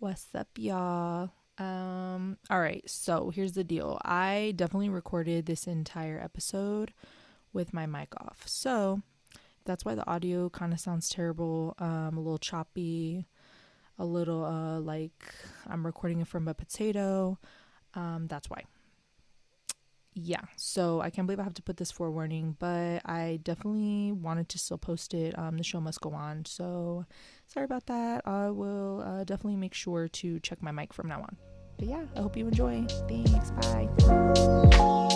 [0.00, 1.28] What's up, y'all?
[1.58, 4.00] Um, all right, so here's the deal.
[4.02, 6.94] I definitely recorded this entire episode
[7.52, 8.44] with my mic off.
[8.46, 9.02] So
[9.66, 13.26] that's why the audio kind of sounds terrible, um, a little choppy,
[13.98, 15.34] a little uh like
[15.66, 17.38] I'm recording it from a potato.
[17.92, 18.64] Um, that's why.
[20.12, 24.48] Yeah, so I can't believe I have to put this forewarning, but I definitely wanted
[24.50, 25.38] to still post it.
[25.38, 27.06] Um, the show must go on, so
[27.46, 28.26] sorry about that.
[28.26, 31.36] I will uh, definitely make sure to check my mic from now on.
[31.78, 32.84] But yeah, I hope you enjoy.
[33.08, 33.52] Thanks.
[33.52, 35.08] Bye.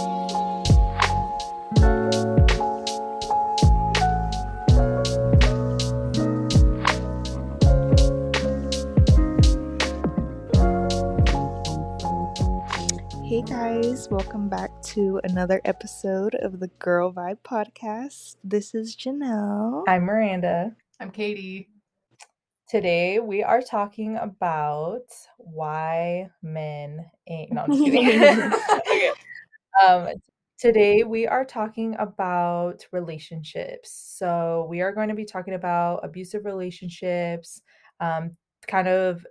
[13.46, 18.36] Guys, welcome back to another episode of the Girl Vibe Podcast.
[18.42, 19.84] This is Jannel.
[19.86, 20.74] I'm Miranda.
[20.98, 21.68] I'm Katie.
[22.70, 25.04] Today we are talking about
[25.36, 27.52] why men ain't.
[27.52, 28.22] No, I'm just kidding.
[28.88, 29.10] okay.
[29.86, 30.08] Um,
[30.58, 34.14] today we are talking about relationships.
[34.16, 37.60] So we are going to be talking about abusive relationships,
[38.00, 39.26] um, kind of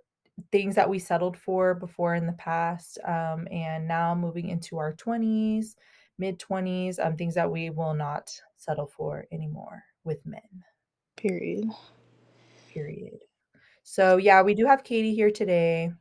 [0.52, 4.94] things that we settled for before in the past, um, and now moving into our
[4.94, 5.76] 20s,
[6.17, 10.42] mid 20s, um, things that we will not settle for anymore with men.
[11.17, 11.66] Period.
[12.73, 13.20] Period.
[13.84, 15.92] So yeah, we do have Katie here today.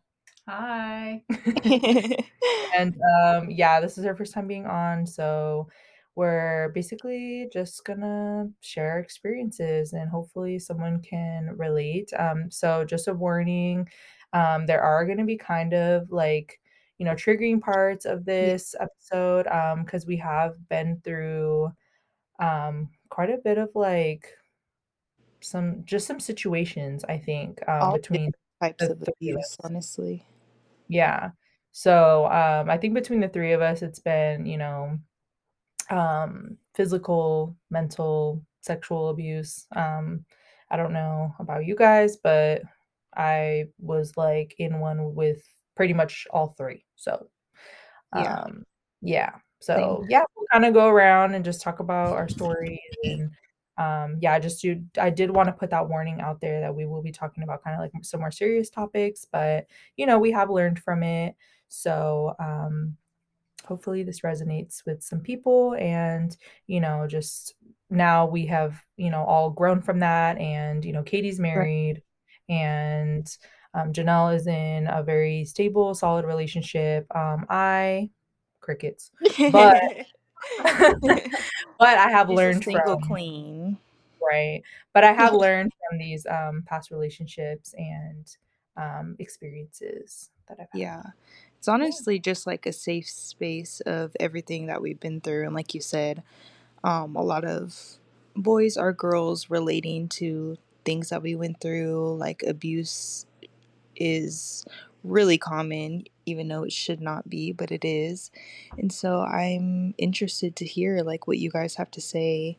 [0.48, 1.22] Hi.
[2.76, 2.94] and
[3.24, 5.68] um yeah, this is her first time being on, so
[6.14, 12.10] we're basically just gonna share experiences and hopefully someone can relate.
[12.18, 13.88] Um so just a warning,
[14.32, 16.60] um there are gonna be kind of like
[16.98, 21.72] you know triggering parts of this episode um because we have been through
[22.40, 24.28] um quite a bit of like
[25.40, 29.58] some just some situations I think um between types the of abuse, us.
[29.64, 30.24] honestly.
[30.88, 31.30] Yeah.
[31.72, 34.98] So um I think between the three of us it's been, you know,
[35.90, 39.66] um physical, mental, sexual abuse.
[39.74, 40.24] Um
[40.70, 42.62] I don't know about you guys, but
[43.16, 45.42] I was like in one with
[45.76, 46.84] pretty much all three.
[46.96, 47.28] So
[48.14, 48.64] Yeah, um
[49.00, 49.30] yeah.
[49.60, 49.78] same.
[49.78, 53.30] So yeah, we'll kind of go around and just talk about our stories and
[53.78, 56.74] um yeah, I just do I did want to put that warning out there that
[56.74, 60.18] we will be talking about kind of like some more serious topics, but you know,
[60.18, 61.34] we have learned from it.
[61.68, 62.96] So um
[63.64, 66.36] hopefully this resonates with some people and
[66.66, 67.54] you know, just
[67.90, 72.02] now we have, you know, all grown from that and you know, Katie's married
[72.48, 73.36] and
[73.74, 77.06] um, Jannel is in a very stable, solid relationship.
[77.14, 78.10] Um, I
[78.60, 79.10] crickets,
[79.50, 79.82] but
[81.78, 83.78] but I have She's learned single from queen.
[84.20, 88.36] right, but I have learned from these um, past relationships and
[88.76, 90.80] um, experiences that I've had.
[90.80, 91.02] Yeah.
[91.58, 95.44] It's honestly just like a safe space of everything that we've been through.
[95.44, 96.24] And like you said,
[96.82, 97.98] um, a lot of
[98.34, 103.26] boys or girls relating to things that we went through, like abuse
[103.96, 104.64] is
[105.04, 108.30] really common, even though it should not be, but it is.
[108.78, 112.58] And so I'm interested to hear like what you guys have to say,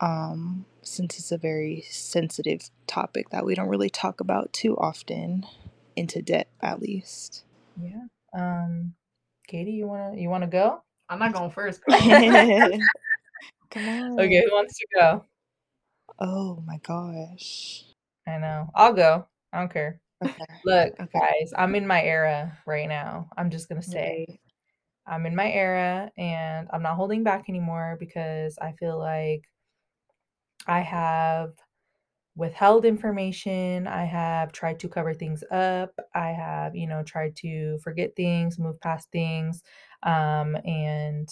[0.00, 5.46] um, since it's a very sensitive topic that we don't really talk about too often,
[5.96, 7.44] into debt at least.
[7.80, 8.06] yeah.
[8.36, 8.94] Um,
[9.46, 10.82] Katie, you wanna you wanna go?
[11.08, 11.82] I'm not going first.
[11.86, 12.00] girl.
[13.70, 15.24] Come Okay, who wants to go?
[16.18, 17.84] Oh my gosh.
[18.26, 18.70] I know.
[18.74, 19.26] I'll go.
[19.52, 20.00] I don't care.
[20.22, 20.44] Okay.
[20.64, 21.20] Look, Okay.
[21.20, 23.28] guys, I'm in my era right now.
[23.36, 24.26] I'm just gonna say.
[24.26, 24.40] Right.
[25.06, 29.44] I'm in my era and I'm not holding back anymore because I feel like
[30.66, 31.52] I have
[32.36, 33.86] withheld information.
[33.86, 35.92] I have tried to cover things up.
[36.14, 39.62] I have, you know, tried to forget things, move past things.
[40.02, 41.28] Um, and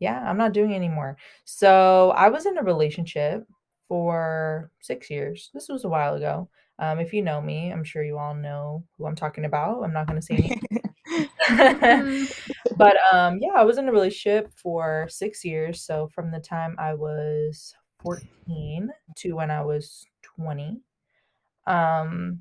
[0.00, 1.16] yeah, I'm not doing it anymore.
[1.44, 3.46] So I was in a relationship
[3.88, 5.50] for six years.
[5.54, 6.48] This was a while ago.
[6.78, 9.82] Um, if you know me, I'm sure you all know who I'm talking about.
[9.82, 10.60] I'm not going to say.
[11.08, 12.32] Mm,
[12.76, 16.74] but um yeah i was in a relationship for six years so from the time
[16.78, 20.06] i was 14 to when i was
[20.36, 20.80] 20
[21.66, 22.40] um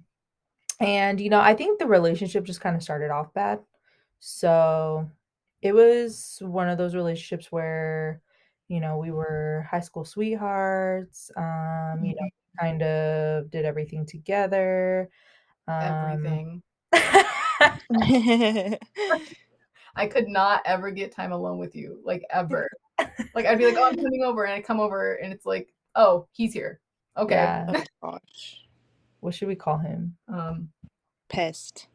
[0.80, 3.60] and you know i think the relationship just kind of started off bad
[4.20, 5.10] so
[5.62, 8.22] it was one of those relationships where
[8.68, 12.60] you know we were high school sweethearts um you know Mhm.
[12.60, 15.10] kind of did everything together
[15.68, 16.64] um everything.
[19.96, 22.70] I could not ever get time alone with you, like ever.
[23.34, 25.74] Like I'd be like, "Oh, I'm coming over," and I come over, and it's like,
[25.96, 26.80] "Oh, he's here."
[27.18, 27.36] Okay.
[27.36, 28.66] yeah oh gosh.
[29.22, 30.70] what should we call him Um,
[31.30, 31.88] Pest.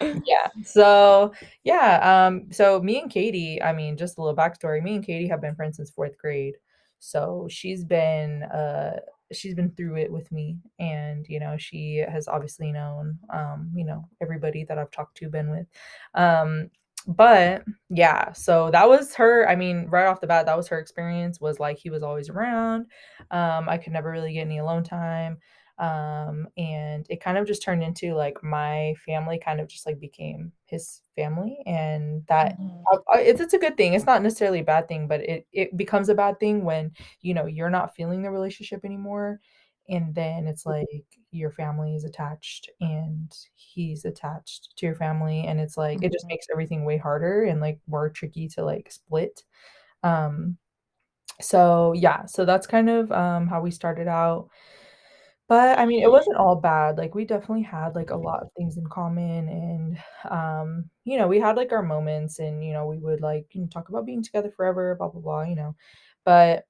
[0.00, 0.48] Yeah.
[0.64, 1.32] So
[1.64, 2.26] yeah.
[2.26, 2.52] Um.
[2.52, 3.62] So me and Katie.
[3.62, 4.82] I mean, just a little backstory.
[4.82, 6.54] Me and Katie have been friends since fourth grade.
[6.98, 9.00] So she's been uh
[9.32, 13.84] she's been through it with me, and you know she has obviously known um you
[13.84, 15.66] know everybody that I've talked to, been with,
[16.14, 16.70] um.
[17.08, 19.48] But yeah, so that was her.
[19.48, 21.40] I mean, right off the bat, that was her experience.
[21.40, 22.86] Was like he was always around.
[23.30, 25.38] Um, I could never really get any alone time
[25.78, 30.00] um and it kind of just turned into like my family kind of just like
[30.00, 32.86] became his family and that Mhm.
[32.92, 35.46] uh, uh, it's, it's a good thing it's not necessarily a bad thing but it
[35.52, 36.90] it becomes a bad thing when
[37.20, 39.38] you know you're not feeling the relationship anymore
[39.88, 40.86] and then it's like
[41.30, 46.26] your family is attached and he's attached to your family and it's like it just
[46.26, 46.30] Mhm.
[46.30, 49.44] makes everything way harder and like more tricky to like split
[50.04, 50.58] um
[51.40, 54.48] so yeah so that's kind of um how we started out
[55.48, 58.48] but, I mean, it wasn't all bad, like, we definitely had, like, a lot of
[58.56, 59.98] things in common and,
[60.30, 63.62] um, you know, we had, like, our moments and, you know, we would, like, you
[63.62, 65.76] know, talk about being together forever, blah, blah, blah, you know?
[66.24, 66.64] But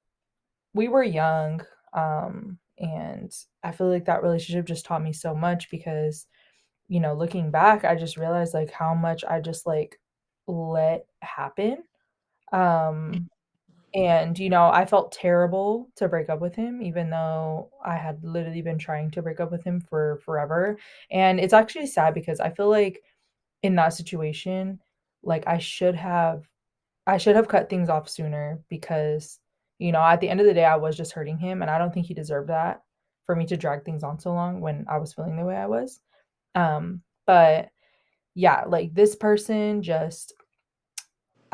[0.74, 1.62] we were young,
[1.94, 3.32] um, and
[3.64, 6.26] I feel like that relationship just taught me so much because,
[6.88, 10.00] you know, looking back, I just realized, like, how much I just, like,
[10.48, 11.78] let happen,
[12.52, 13.28] um
[13.96, 18.24] and, you know, I felt terrible to break up with him even though I had
[18.24, 20.78] literally been trying to break up with him for forever,
[21.12, 23.02] and it's actually sad because I feel like
[23.62, 24.80] in that situation,
[25.24, 26.44] like, I should have
[27.06, 29.40] I should have cut things off sooner because,
[29.78, 31.78] you know, at the end of the day, I was just hurting him, and I
[31.78, 32.82] don't think he deserved that
[33.26, 35.66] for me to drag things on so long when I was feeling the way I
[35.66, 36.00] was.
[36.56, 37.70] Um, but
[38.34, 40.34] yeah, like, this person just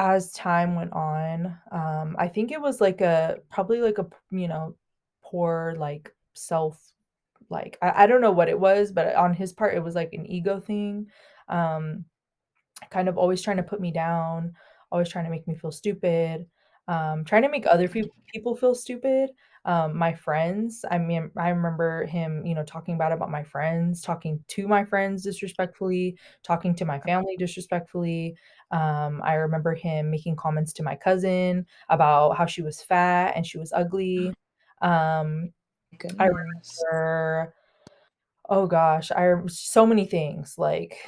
[0.03, 4.49] as time went on, um, I think it was like a probably like a you
[4.49, 4.75] know,
[5.23, 6.93] poor, like, self
[7.51, 10.13] like, I I don't know what it was, but on his part, it was like
[10.15, 11.07] an ego thing,
[11.49, 12.05] um,
[12.91, 14.55] kind of always trying to put me down,
[14.91, 16.47] always trying to make me feel stupid,
[16.89, 19.31] um, trying to make other peop people feel stupid,
[19.65, 24.03] um, my friends, I mean, I remember him, you know, talking bad about my friends,
[24.03, 28.37] talking to my friends disrespectfully, talking to my family disrespectfully,
[28.73, 33.47] um, I remember him making comments to my cousin about how she was fat and
[33.47, 34.35] she was ugly,
[34.81, 35.53] um,
[36.19, 37.55] I remember
[38.49, 40.99] oh gosh, I so many things, like,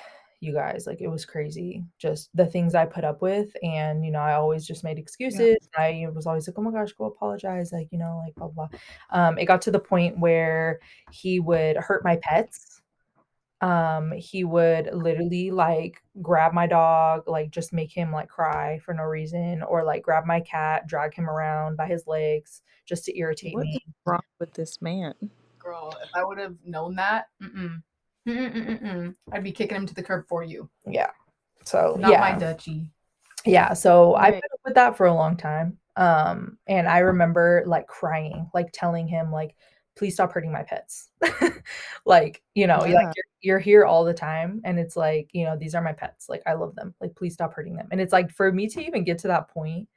[0.44, 4.12] you guys, like, it was crazy, just the things I put up with, and, you
[4.12, 5.02] know, I always just made Yeah.
[5.02, 8.48] excuses, I was always like, "Oh my gosh, go apologize," like, you know, like, blah,
[8.48, 8.68] blah.
[9.10, 10.80] Um, it got to the point where
[11.10, 12.82] he would hurt my pets,
[13.60, 18.92] um, he would literally, like, grab my dog, like, just make him, like, cry for
[18.94, 23.18] no reason, or, like, grab my cat, drag him around by his legs just to
[23.18, 23.74] irritate What me.
[23.86, 25.14] is wrong with this man?
[25.58, 27.82] Girl, if I would've known that, mm-mm.
[28.26, 30.68] Mm-mm, mm, mm, I'd be kicking him to the curb for you.
[30.86, 31.10] Yeah.
[31.64, 32.38] So, Not my yeah.
[32.38, 32.90] duchy.
[33.44, 37.86] Yeah, so I've been with that for a long time, um, and I remember, like,
[37.86, 39.54] crying, like, telling him, like,
[39.96, 41.10] "Please stop hurting my pets."
[42.06, 43.12] Like, you know, like, Yeah.
[43.14, 46.28] "You're you're here all the time, and it's like, you know, these are my pets,
[46.30, 48.80] like, I love them, like, please stop hurting them." And it's like, for me to
[48.80, 49.88] even get to that point,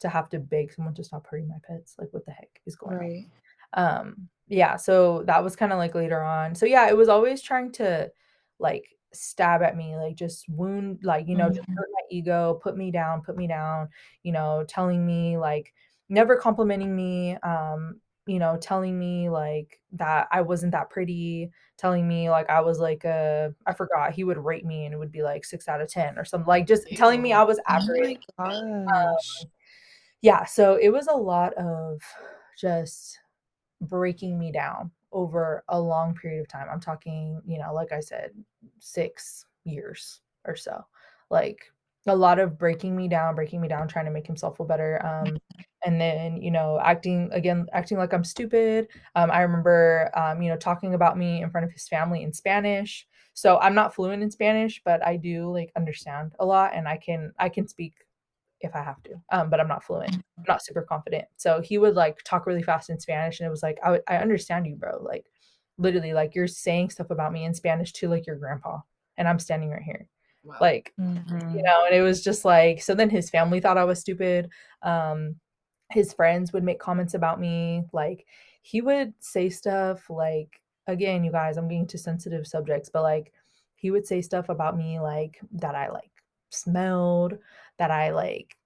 [0.00, 2.74] to have to beg someone to stop hurting my pets, like, what the heck is
[2.76, 3.30] going on?
[3.76, 6.54] Um, yeah, so that was kinda, like, later on.
[6.56, 8.12] So, yeah, it was always trying to,
[8.58, 11.76] like, stab at me, like, just wound like, you know, just Mhm.
[11.76, 13.88] hurt my ego, put me down, put me down,
[14.22, 15.74] you know, telling me, like
[16.08, 22.06] never complimenting me, um, you know, telling me, like, that I wasn't that pretty, telling
[22.08, 25.12] me, like, I was, like, a I forgot, he would rate me and it would
[25.12, 27.68] be, like, 6 out of 10 or something, like, just telling me I was Oh
[27.68, 28.26] average.
[28.36, 29.46] gosh.
[29.46, 29.50] Um,
[30.22, 32.02] yeah, so it was a lot of
[32.56, 33.20] just
[33.80, 36.68] breaking me down over a long period of time.
[36.70, 38.32] I'm talking, you know, like I said,
[38.78, 40.84] 6 years or so.
[41.30, 41.72] Like,
[42.08, 45.04] a lot of breaking me down, breaking me down, trying to make himself feel better,
[45.04, 45.66] um, Mhm.
[45.84, 48.88] and then, you know, acting again, acting like I'm stupid.
[49.16, 52.32] Um, I remember, um, you know, talking about me in front of his family in
[52.32, 53.06] Spanish.
[53.34, 56.96] So, I'm not fluent in Spanish, but I do, like, understand a lot, and I
[56.98, 58.05] can I can speak
[58.60, 60.14] if I have to, um, but I'm not fluent.
[60.14, 60.46] I'm Mhm.
[60.48, 61.26] not super confident.
[61.36, 64.18] So he would, like, talk really fast in Spanish, and it was like, "I I
[64.18, 65.30] understand you, bro." Like,
[65.78, 68.80] literally, like, you're saying stuff about me in Spanish to, like, your grandpa,
[69.16, 70.08] and I'm standing right here.
[70.42, 70.60] Wow.
[70.60, 70.94] Like,
[71.52, 71.64] you Mhm.
[71.64, 74.50] know, and it was just like so then his family thought I was stupid.
[74.82, 75.40] Um,
[75.92, 77.84] his friends would make comments about me.
[77.92, 78.26] Like,
[78.62, 83.32] he would say stuff like again, you guys, I'm getting to sensitive subjects, but, like,
[83.76, 86.12] he would say stuff about me, like, that I, like,
[86.50, 87.38] smelled,
[87.78, 88.56] that I, like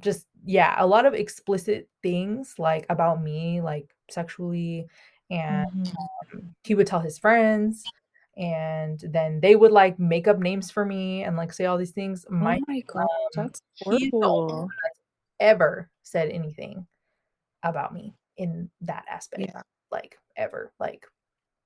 [0.00, 4.88] just yeah, a lot of explicit things, like, about me, like, sexually,
[5.30, 5.96] and, Mhm.
[6.32, 7.88] um he would tell his friends
[8.36, 11.92] and then they would like make up names for me and like say all these
[11.92, 12.26] things.
[12.40, 14.68] Oh My my god, um, that's he's the only one horrible.
[15.40, 16.86] ever said anything
[17.62, 19.54] about me in that aspect.
[19.54, 19.62] Yeah.
[19.90, 20.72] Like ever.
[20.80, 21.06] Like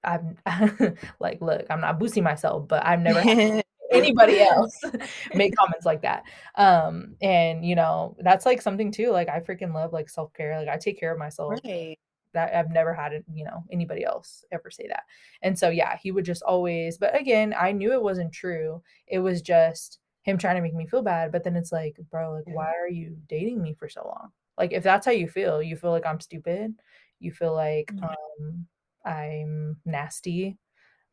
[0.04, 0.38] I'm
[1.20, 4.78] like, look, I'm not boosting myself, but I've never had anybody else
[5.34, 6.24] make comments like that.
[6.56, 9.10] Um, and you know, that's like something too.
[9.10, 10.58] Like I freaking love like self-care.
[10.58, 11.54] Like I take care of myself.
[11.64, 11.98] right.
[12.32, 15.04] That I've never had you know, anybody else ever say that.
[15.42, 18.82] And so yeah, he would just always, but again, I knew it wasn't true.
[19.06, 21.30] It was just him trying to make me feel bad.
[21.30, 24.30] But then it's like, bro, like, why are you dating me for so long?
[24.58, 26.74] Like if that's how you feel, you feel like I'm stupid,
[27.20, 28.02] you feel like Mhm.
[28.02, 28.66] um
[29.04, 30.58] I'm nasty.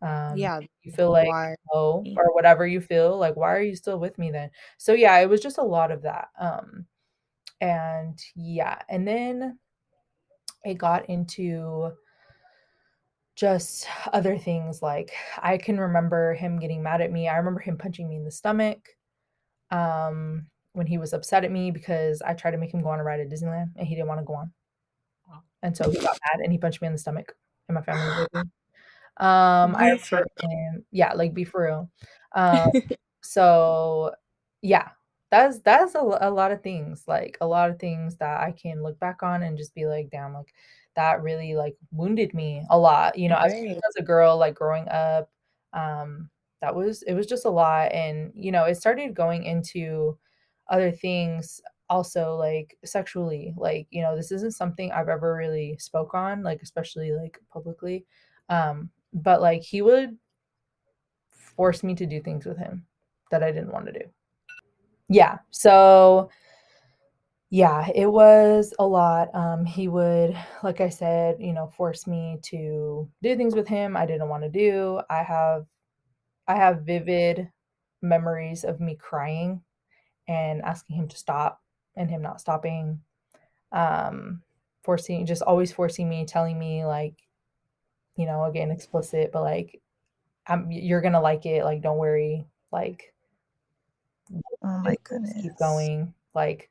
[0.02, 0.60] Um Yeah.
[0.84, 1.56] you feel like Why?
[1.74, 4.50] oh or whatever you feel, like why are you still with me then?
[4.78, 6.30] So yeah, it was just a lot of that.
[6.40, 6.86] Um
[7.60, 9.60] and yeah, and then
[10.64, 11.92] it got into
[13.36, 17.28] just other things like I can remember him getting mad at me.
[17.28, 18.80] I remember him punching me in the stomach
[19.72, 23.00] um when he was upset at me because I tried to make him go on
[23.00, 24.54] a ride at Disneyland and he didn't want to go on.
[25.64, 27.34] And so he got mad and he punched me in the stomach
[27.68, 28.50] and my family was with me.
[29.22, 31.90] Um I remember him yeah, like be for real.
[32.34, 32.72] Um
[33.22, 34.12] so
[34.62, 34.90] yeah,
[35.32, 38.84] that's that's a, a lot of things, like a lot of things that I can
[38.84, 40.54] look back on and just be like, damn, like
[40.96, 43.18] that really like wounded me a lot.
[43.18, 45.30] You know, as, as a girl, like growing up,
[45.74, 46.30] um,
[46.62, 47.92] that was it was just a lot.
[47.94, 50.18] And, you know, it started going into
[50.70, 53.54] other things also like sexually.
[53.58, 58.06] Like, you know, this isn't something I've ever really spoke on, like especially like publicly.
[58.50, 60.18] Um, but like he would
[61.32, 62.86] force me to do things with him
[63.30, 64.06] that I didn't want to do.
[65.10, 65.40] Yeah.
[65.50, 66.30] So
[67.50, 69.34] yeah, it was a lot.
[69.36, 73.98] Um, he would, like I said, you know, force me to do things with him
[73.98, 75.02] I didn't want to do.
[75.10, 75.66] I have
[76.48, 77.50] I have vivid
[78.02, 79.62] memories of me crying
[80.28, 81.62] and asking him to stop
[81.96, 83.02] and him not stopping.
[83.72, 84.42] Um,
[84.84, 87.16] forcing just always forcing me, telling me like,
[88.22, 89.82] you know, again explicit, but like
[90.48, 93.14] I'm you're gonna like it, like don't worry, like
[94.64, 95.42] Oh my goodness.
[95.42, 96.70] keep going like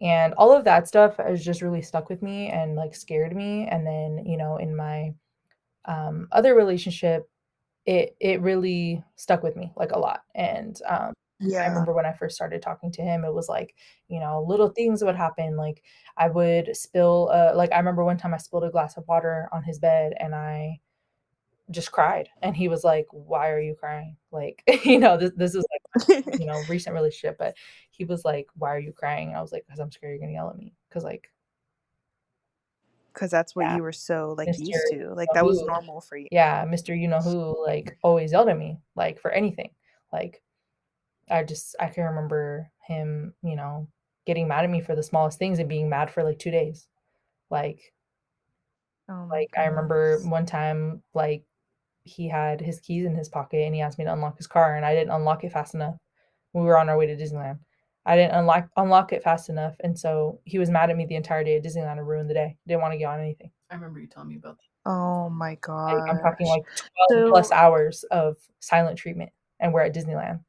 [0.00, 3.66] and all of that stuff has just really stuck with me and like scared me
[3.66, 5.12] and then you know in my
[5.86, 7.28] um other relationship
[7.86, 11.12] it it really stuck with me like a lot and um
[11.50, 13.74] I remember when I first started talking to him, it was like,
[14.08, 15.56] you know, little things would happen.
[15.56, 15.82] Like
[16.16, 19.48] I would spill, uh, like I remember one time I spilled a glass of water
[19.52, 20.80] on his bed and I
[21.70, 22.28] just cried.
[22.42, 24.16] And he was like, why are you crying?
[24.30, 25.64] Like, you know, this, this is
[26.08, 27.54] like, you know, recent relationship, but
[27.90, 29.28] he was like, why are you crying?
[29.28, 30.74] And I was like, because I'm scared you're going to yell at me.
[30.88, 31.30] Because like,
[33.12, 34.66] Because that's what yeah, you were so like Mr.
[34.66, 35.12] used to.
[35.14, 36.28] Like that was normal for you.
[36.30, 36.98] yeah, Mr.
[36.98, 39.70] You know who, like always yelled at me, like for anything.
[40.12, 40.42] Like
[41.32, 43.88] I just I can remember him, you know,
[44.26, 46.86] getting mad at me for the smallest things and being mad for like two days.
[47.50, 47.92] Like
[49.08, 51.44] Oh my like I remember one time like
[52.04, 54.76] he had his keys in his pocket and he asked me to unlock his car
[54.76, 55.96] and I didn't unlock it fast enough.
[56.52, 57.58] We were on our way to Disneyland.
[58.04, 61.14] I didn't unlock unlock it fast enough, and so he was mad at me the
[61.14, 62.56] entire day at Disneyland and ruined the day.
[62.66, 63.50] Didn't want to get on anything.
[63.70, 64.90] I remember you telling me about that.
[64.90, 66.64] Oh my Like I'm talking like
[67.08, 70.40] 12 plus hours of silent treatment, and we're at Disneyland.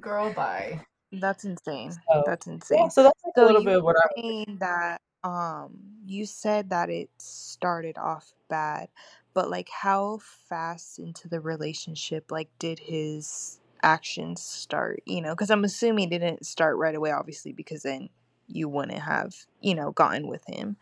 [0.00, 0.80] Girl, bye.
[1.12, 1.92] that's insane.
[2.08, 2.90] So That's yeah, insane.
[2.90, 6.70] so that's like a little bit of what were I saying that um you said
[6.70, 8.88] that it started off bad,
[9.34, 10.18] but like how
[10.48, 15.34] fast into the relationship like did his actions start, you know?
[15.34, 18.08] Because I'm assuming it didn't start right away, obviously, because then
[18.48, 20.76] you wouldn't have, you know, gotten with him.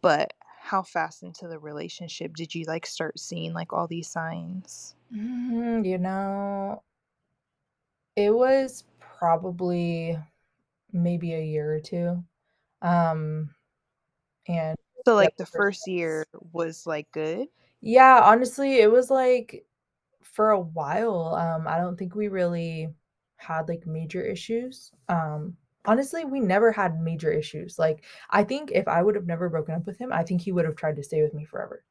[0.00, 4.94] But how fast into the relationship did you like start seeing like all these signs?
[5.14, 6.82] Mm, you know,
[8.16, 10.18] it was probably
[10.92, 12.22] maybe a year or two.
[12.82, 13.50] Um,
[14.46, 17.48] and So like the first year was like good?
[17.80, 19.66] Yeah, honestly, it was like
[20.22, 21.34] for a while.
[21.34, 22.94] Um, I don't think we really
[23.36, 24.92] had like major issues.
[25.08, 27.78] Um, honestly, we never had major issues.
[27.78, 30.52] Like, I think if I would have never broken up with him, I think he
[30.52, 31.84] would have tried to stay with me forever.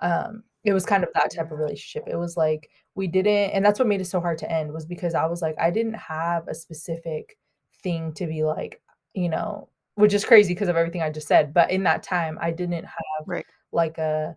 [0.00, 2.08] Um, it was kind of that type of relationship.
[2.08, 4.86] It was like we didn't, and that's what made it so hard to end was
[4.86, 7.38] because I was like, I didn't have a specific
[7.82, 8.82] thing to be like,
[9.14, 11.54] you know, which is crazy because of everything I just said.
[11.54, 13.46] But in that time, I didn't have Right.
[13.72, 14.36] like a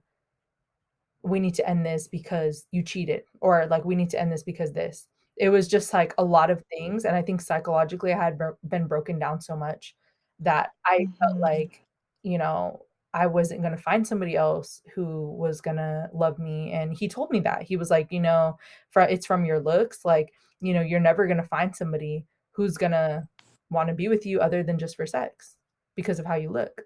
[1.23, 4.43] we need to end this because you cheated or like we need to end this
[4.43, 8.17] because this it was just like a lot of things and i think psychologically i
[8.17, 9.95] had bro- been broken down so much
[10.39, 11.39] that i felt Mhm.
[11.39, 11.83] like
[12.23, 12.81] you know
[13.13, 16.71] I wasn't going to find somebody else who was going to love me.
[16.71, 17.63] And he told me that.
[17.63, 18.57] He was like, you know,
[18.89, 20.05] for, it's from your looks.
[20.05, 23.27] Like, you know, you're never going to find somebody who's going to
[23.69, 25.57] want to be with you other than just for sex
[25.95, 26.81] because of how you look.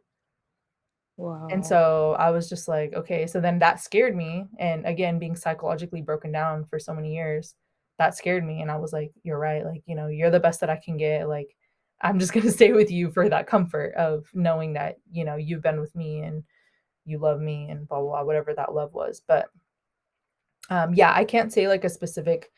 [1.17, 1.47] Wow.
[1.49, 4.45] And so I was just like, okay, so then that scared me.
[4.59, 7.55] And again, being psychologically broken down for so many years,
[7.99, 8.61] that scared me.
[8.61, 9.63] And I was like, you're right.
[9.63, 11.29] Like, you know, you're the best that I can get.
[11.29, 11.55] Like,
[12.01, 15.35] I'm just going to stay with you for that comfort of knowing that, you know,
[15.35, 16.43] you've been with me and
[17.05, 19.21] you love me and blah, blah, blah whatever that love was.
[19.27, 19.49] But
[20.69, 22.51] um, yeah, I can't say like a specific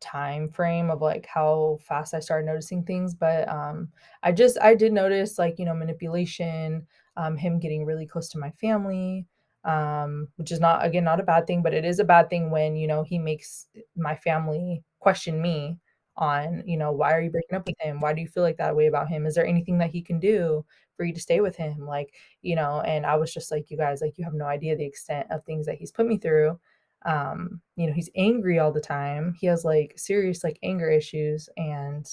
[0.00, 3.88] time frame of like how fast I started noticing things, but um,
[4.22, 8.38] I just, I did notice like, you know, manipulation, um, him getting really close to
[8.38, 9.26] my family,
[9.64, 12.50] um, which is not, again, not a bad thing, but it is a bad thing
[12.50, 13.66] when, you know, he makes
[13.96, 15.78] my family question me
[16.16, 18.00] on, you know, why are you breaking up with him?
[18.00, 19.26] Why do you feel like that way about him?
[19.26, 20.64] Is there anything that he can do
[20.96, 21.86] for you to stay with him?
[21.86, 24.76] Like, you know, and I was just like, you guys, like, you have no idea
[24.76, 26.58] the extent of things that he's put me through.
[27.04, 29.34] Um, you know, he's angry all the time.
[29.38, 32.06] He has like serious like anger issues and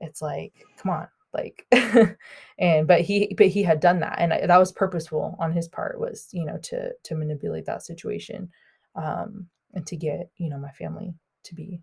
[0.00, 1.66] it's like, come on, like
[2.58, 5.68] and but he but he had done that and I, that was purposeful on his
[5.68, 8.50] part was you know to to manipulate that situation
[8.96, 11.80] um and to get you know my family to be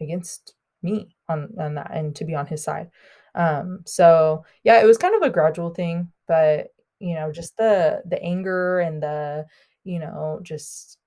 [0.00, 2.90] against me on on that and to be on his side
[3.34, 6.68] um so yeah it was kind of a gradual thing but
[7.00, 9.44] you know just the the anger and the
[9.84, 10.98] you know just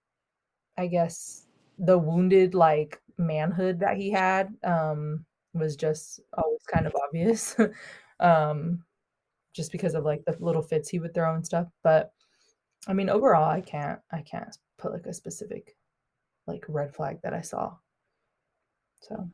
[0.78, 1.46] i guess
[1.78, 7.56] the wounded like manhood that he had um was just always kind of obvious.
[8.20, 8.84] um,
[9.54, 11.68] just because of like the little fits he would throw and stuff.
[11.84, 12.12] But
[12.88, 15.76] I mean, overall, I can't, I can't put like a specific
[16.48, 17.74] like red flag that I saw.
[19.02, 19.30] So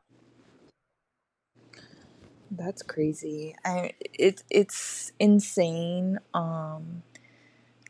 [2.50, 3.56] that's crazy.
[3.64, 6.18] I it it's insane.
[6.34, 7.02] Um,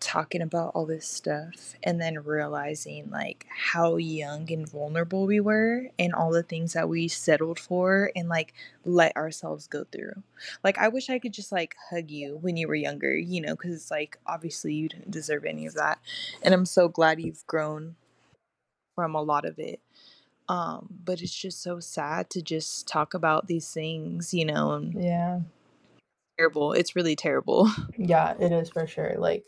[0.01, 5.89] talking about all this stuff and then realizing like how young and vulnerable we were
[5.99, 8.53] and all the things that we settled for and like
[8.85, 10.23] let ourselves go through.
[10.63, 13.57] Like I wish I could just like hug you when you were younger, you know,
[13.57, 15.99] cuz it's like obviously you didn't deserve any of that.
[16.43, 17.97] And I'm so glad you've grown
[18.95, 19.81] from a lot of it.
[20.49, 25.03] Um but it's just so sad to just talk about these things, you know, and
[25.03, 25.41] yeah.
[26.39, 26.73] Terrible.
[26.73, 27.71] It's really terrible.
[27.99, 29.15] Yeah, it is for sure.
[29.19, 29.45] Like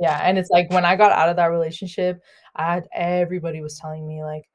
[0.00, 2.20] yeah, and it's like when I got out of that relationship,
[2.56, 4.48] I had everybody was telling me like,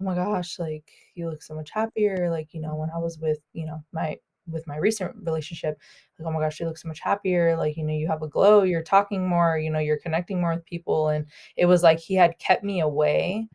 [0.00, 3.18] "Oh my gosh, like you look so much happier." Like, you know, when I was
[3.18, 5.78] with, you know, my with my recent relationship,
[6.18, 8.28] like, "Oh my gosh, you look so much happier." Like, you know, you have a
[8.28, 11.26] glow, you're talking more, you know, you're connecting more with people and
[11.56, 13.48] it was like he had kept me away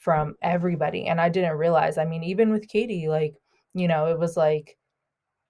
[0.00, 1.96] from everybody and I didn't realize.
[1.96, 3.36] I mean, even with Katie, like,
[3.74, 4.76] you know, it was like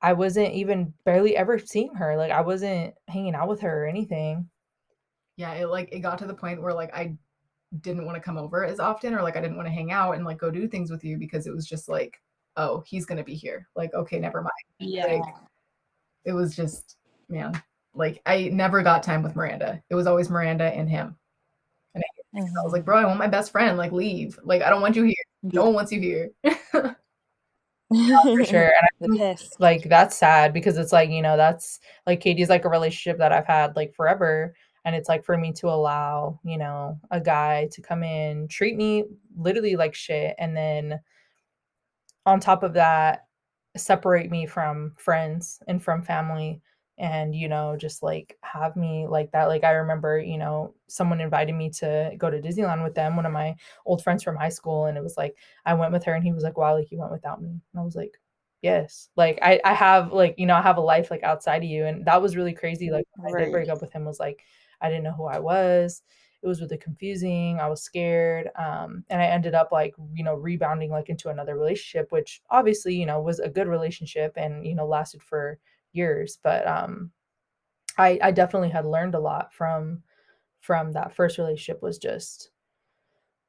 [0.02, 2.16] I wasn't even barely ever seeing her.
[2.16, 4.48] Like I wasn't hanging out with her or anything
[5.40, 7.16] yeah, it like it got to the point where like I
[7.80, 10.12] didn't want to come over as often or like I didn't want to hang out
[10.12, 12.20] and like go do things with you because it was just like,
[12.58, 13.66] oh, he's gonna be here.
[13.74, 14.52] Like, okay, never mind.
[14.78, 15.06] Yeah.
[15.06, 15.34] Like,
[16.26, 16.98] it was just
[17.30, 17.60] man,
[17.94, 19.82] like I never got time with Miranda.
[19.88, 21.16] It was always Miranda and him.
[21.94, 22.58] And I, mm-hmm.
[22.58, 23.76] I was like, bro, I want my best friend.
[23.76, 24.38] Like, leave.
[24.42, 25.14] Like, I don't want you here.
[25.42, 26.30] No one wants you here.
[27.92, 28.72] for sure.
[29.00, 32.64] And I think, like that's sad because it's like, you know, that's like Katie's like
[32.64, 36.58] a relationship that I've had like forever and it's like for me to allow you
[36.58, 39.04] know a guy to come in treat me
[39.36, 40.98] literally like shit and then
[42.26, 43.26] on top of that
[43.76, 46.60] separate me from friends and from family
[47.00, 51.20] and you know just like have me like that like i remember you know someone
[51.20, 53.54] invited me to go to disneyland with them one of my
[53.86, 55.34] old friends from high school and it was like
[55.66, 57.80] i went with her and he was like wow like you went without me and
[57.80, 58.20] i was like
[58.62, 61.70] yes like i i have like you know i have a life like outside of
[61.70, 63.34] you and that was really crazy like right.
[63.34, 64.44] i did break up with him was like
[64.80, 66.02] I didn't know who I was.
[66.42, 67.60] It was really confusing.
[67.60, 68.48] I was scared.
[68.56, 72.94] Um, and I ended up like, you know, rebounding like into another relationship, which obviously,
[72.94, 75.58] you know, was a good relationship and, you know, lasted for
[75.92, 76.38] years.
[76.42, 77.10] But um
[77.98, 80.02] I I definitely had learned a lot from
[80.60, 82.50] from that first relationship was just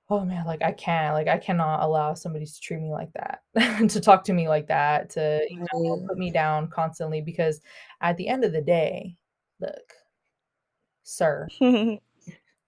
[0.09, 3.41] oh man like i can't like i cannot allow somebody to treat me like that
[3.89, 7.61] to talk to me like that to you know, put me down constantly because
[8.01, 9.15] at the end of the day
[9.59, 9.93] look
[11.11, 11.47] sir,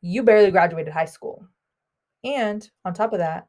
[0.02, 1.48] you barely graduated high school.
[2.24, 3.48] And on top of that,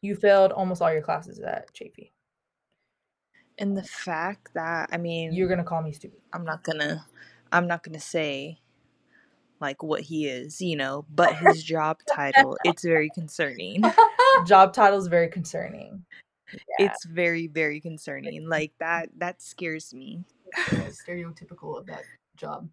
[0.00, 2.12] you failed almost all your classes at Chaffey.
[3.58, 6.20] And the fact that I mean You're gonna call me stupid.
[6.32, 7.04] I'm not gonna
[7.52, 8.60] I'm not gonna say
[9.60, 13.82] like what he is, you know, but his job title, it's very concerning.
[14.46, 16.04] job title is very concerning.
[16.52, 16.86] Yeah.
[16.86, 18.48] It's very, very concerning.
[18.48, 20.24] Like that that scares me.
[20.56, 22.04] stereotypical of that
[22.36, 22.68] job.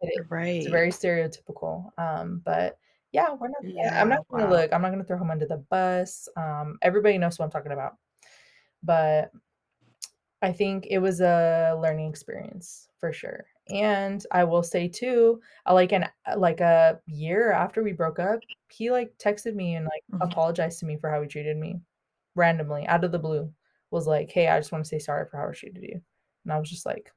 [0.00, 0.64] It is.
[0.64, 1.90] It's very stereotypical.
[1.98, 2.78] Um, but
[3.12, 3.62] yeah, we're not.
[3.62, 4.00] Yeah.
[4.00, 4.50] I'm not gonna Wow.
[4.50, 4.72] look.
[4.72, 6.28] I'm not gonna throw him under the bus.
[6.36, 7.96] Um, everybody knows what I'm talking about.
[8.82, 9.30] But
[10.42, 13.46] I think it was a learning experience for sure.
[13.68, 18.18] And I will say too, uh, like an uh, like a year after we broke
[18.18, 20.22] up, he like texted me and like Mhm.
[20.30, 21.80] apologized to me for how he treated me
[22.34, 23.52] randomly out of the blue.
[23.90, 26.00] Was like, "Hey, I just want to say sorry for how I treated you."
[26.44, 27.12] And I was just like,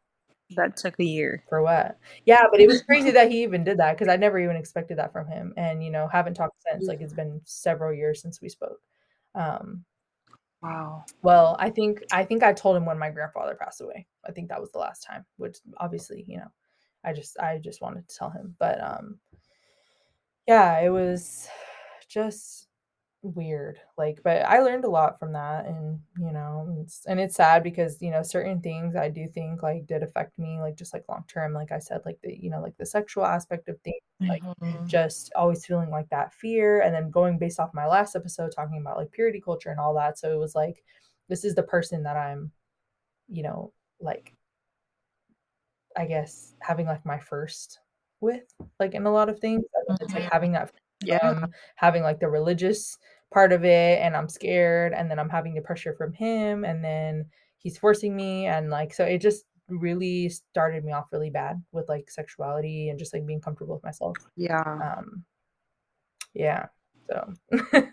[0.55, 1.43] That took a year.
[1.49, 1.97] for what?
[2.25, 4.97] Yeah, but it was crazy that he even did that because I never even expected
[4.97, 5.53] that from him.
[5.57, 6.87] And you know, haven't talked since.
[6.87, 8.79] Like it's been several years since we spoke.
[9.35, 9.85] Um,
[10.61, 11.05] Wow.
[11.21, 14.07] well, I think I think I told him when my grandfather passed away.
[14.27, 16.47] I think that was the last time, which obviously, you know,
[17.03, 18.55] I just I just wanted to tell him.
[18.59, 19.19] But um
[20.47, 21.47] yeah, it was
[22.07, 22.67] just
[23.23, 23.79] weird.
[23.97, 27.63] Like, but I learned a lot from that and, you know, it's, and it's sad
[27.63, 31.05] because, you know, certain things I do think like did affect me like just like
[31.09, 34.01] long term like I said like the, you know, like the sexual aspect of things
[34.27, 34.87] like Mhm.
[34.87, 38.79] just always feeling like that fear and then going based off my last episode talking
[38.81, 40.83] about like purity culture and all that so it was like
[41.29, 42.51] this is the person that i'm
[43.29, 44.35] you know like
[45.95, 47.79] i guess having like my first
[48.21, 48.43] with
[48.79, 50.31] like in a lot of things think it's like Mhm.
[50.31, 51.17] having that Yeah.
[51.23, 52.97] um, having like the religious
[53.31, 56.83] part of it and i'm scared and then i'm having the pressure from him and
[56.83, 57.25] then
[57.57, 61.87] he's forcing me and like so it just really started me off really bad with
[61.89, 64.61] like sexuality and just like being comfortable with myself Yeah.
[64.63, 65.23] um
[66.33, 66.67] yeah
[67.09, 67.33] so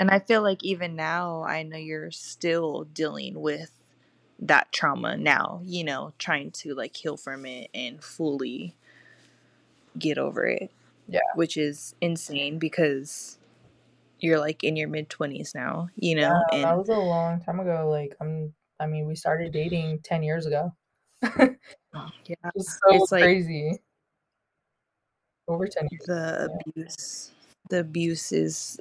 [0.00, 3.70] And I feel like even now, I know you're still dealing with
[4.38, 8.74] that trauma now, you know, trying to like heal from it and fully
[9.98, 10.72] get over it.
[11.06, 11.20] Yeah.
[11.34, 13.38] Which is insane because
[14.20, 17.60] you're like in your mid 20s now, you know, yeah, that was a long time
[17.60, 20.72] ago like i'm i mean we started dating 10 years ago
[21.22, 21.56] it's
[22.26, 23.78] yeah, so It's like- crazy
[25.48, 26.58] over 10 years the Yeah.
[26.82, 27.30] abuse,
[27.70, 28.78] the abuse is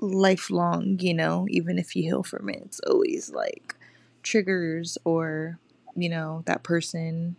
[0.00, 3.76] lifelong, you know, even if you heal from it, it's always like
[4.22, 5.58] triggers or,
[5.96, 7.36] you know, that person,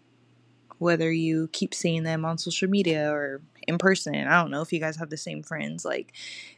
[0.79, 4.15] whether you keep seeing them on social media or in person.
[4.15, 5.85] I don't know if you guys have the same friends.
[5.85, 6.13] Like,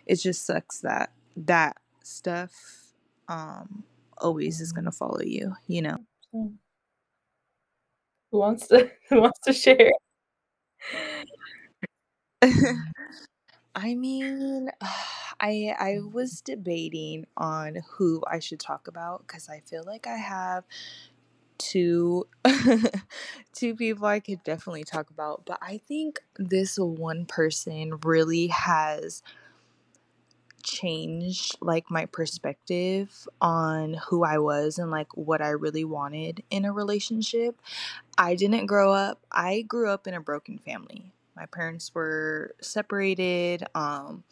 [0.05, 2.93] it just sucks that that stuff
[3.29, 3.83] um
[4.19, 5.97] always is gonna follow you, you know.
[8.31, 9.91] Who wants to who wants to share?
[13.75, 14.69] I mean,
[15.41, 20.17] I I was debating on who I should talk about because I feel like I
[20.17, 20.65] have
[21.57, 22.27] two
[23.55, 29.23] two people I could definitely talk about, but I think this one person really has
[30.63, 36.65] changed like my perspective on who I was and like what I really wanted in
[36.65, 37.61] a relationship.
[38.17, 39.21] I didn't grow up.
[39.31, 41.13] I grew up in a broken family.
[41.35, 43.63] My parents were separated.
[43.75, 44.23] Um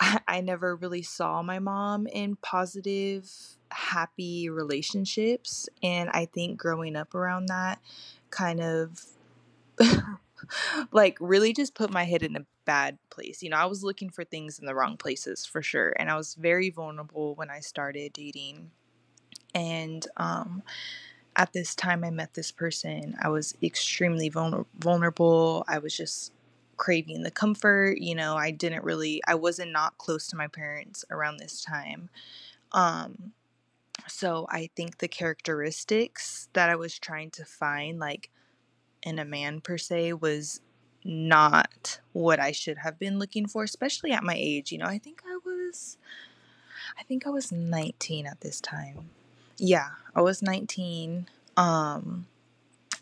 [0.00, 3.30] I, I never really saw my mom in positive,
[3.70, 5.68] happy relationships.
[5.82, 7.80] And I think growing up around that
[8.30, 9.04] kind of
[10.92, 13.42] like really just put my head in a bad place.
[13.42, 15.94] You know, I was looking for things in the wrong places for sure.
[15.98, 18.70] And I was very vulnerable when I started dating.
[19.54, 20.62] And um
[21.36, 25.64] at this time I met this person, I was extremely vulner- vulnerable.
[25.68, 26.32] I was just
[26.76, 31.04] craving the comfort, you know, I didn't really I wasn't not close to my parents
[31.10, 32.10] around this time.
[32.72, 33.32] Um
[34.08, 38.30] so I think the characteristics that I was trying to find like
[39.02, 40.60] in a man per se was
[41.04, 44.72] not what I should have been looking for, especially at my age.
[44.72, 45.96] You know, I think I was
[46.98, 49.10] I think I was 19 at this time.
[49.58, 51.28] Yeah, I was 19.
[51.56, 52.26] Um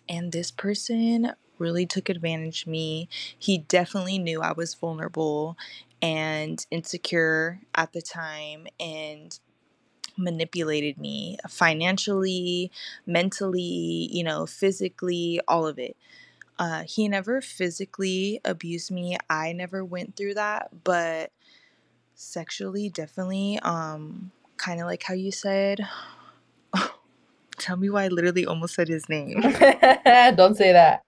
[0.09, 3.09] and this person really took advantage of me.
[3.39, 5.57] He definitely knew I was vulnerable
[6.03, 9.39] and insecure at the time and
[10.21, 12.71] manipulated me financially,
[13.07, 15.97] mentally, you know, physically, all of it.
[16.59, 19.17] Uh, he never physically abused me.
[19.29, 21.33] I never went through that, but
[22.15, 23.59] sexually, definitely.
[23.63, 25.81] Um, kind of like how you said.
[27.59, 29.41] Tell me why I literally almost said his name.
[30.37, 31.03] don't say that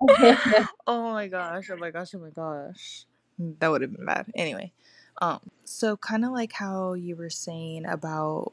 [0.86, 1.68] oh my gosh!
[1.70, 2.14] Oh my gosh!
[2.14, 3.04] Oh my gosh!
[3.38, 4.26] That would have been bad.
[4.34, 4.72] Anyway,
[5.20, 8.52] um, so kind of like how you were saying about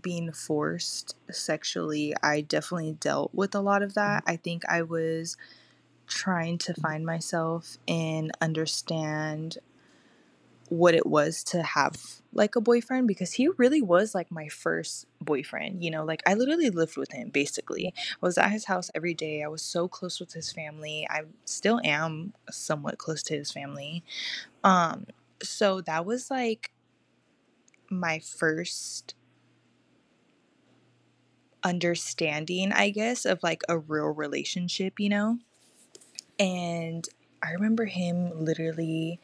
[0.00, 4.24] being forced sexually, I definitely dealt with a lot of that.
[4.26, 5.36] I think I was
[6.06, 9.58] trying to find myself and understand
[10.68, 15.06] what it was to have like a boyfriend because he really was like my first
[15.20, 15.84] boyfriend.
[15.84, 17.92] You know, like I literally lived with him basically.
[17.96, 19.42] I was at his house every day.
[19.42, 21.06] I was so close with his family.
[21.10, 24.04] I still am somewhat close to his family.
[24.64, 25.06] Um
[25.42, 26.72] so that was like
[27.90, 29.14] my first
[31.64, 35.38] understanding, I guess, of like a real relationship, you know?
[36.38, 37.08] And
[37.42, 39.20] I remember him literally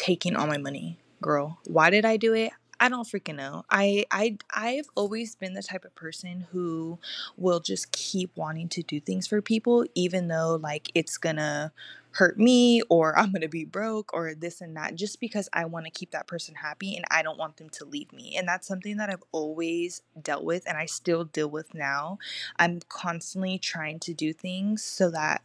[0.00, 1.58] taking all my money, girl.
[1.66, 2.52] Why did I do it?
[2.82, 3.64] I don't freaking know.
[3.68, 6.98] I I I've always been the type of person who
[7.36, 11.70] will just keep wanting to do things for people even though like it's gonna
[12.12, 15.64] hurt me or I'm going to be broke or this and that just because I
[15.66, 18.36] want to keep that person happy and I don't want them to leave me.
[18.36, 22.18] And that's something that I've always dealt with and I still deal with now.
[22.58, 25.42] I'm constantly trying to do things so that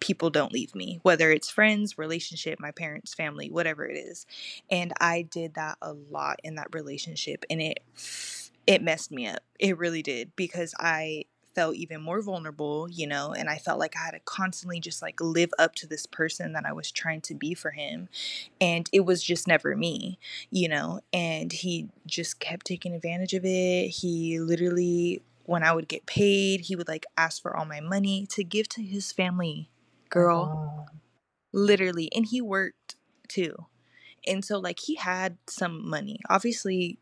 [0.00, 4.26] people don't leave me, whether it's friends, relationship, my parents, family, whatever it is.
[4.70, 7.80] And I did that a lot in that relationship and it
[8.66, 9.40] it messed me up.
[9.60, 11.24] It really did because I
[11.56, 15.00] felt even more vulnerable, you know, and I felt like I had to constantly just
[15.00, 18.10] like live up to this person that I was trying to be for him.
[18.60, 20.18] And it was just never me,
[20.50, 23.88] you know, and he just kept taking advantage of it.
[23.88, 28.26] He literally, when I would get paid, he would like ask for all my money
[28.32, 29.70] to give to his family,
[30.10, 30.88] girl.
[31.52, 32.10] Literally.
[32.14, 32.96] And he worked
[33.28, 33.66] too.
[34.26, 36.18] And so, like, he had some money.
[36.28, 36.98] Obviously,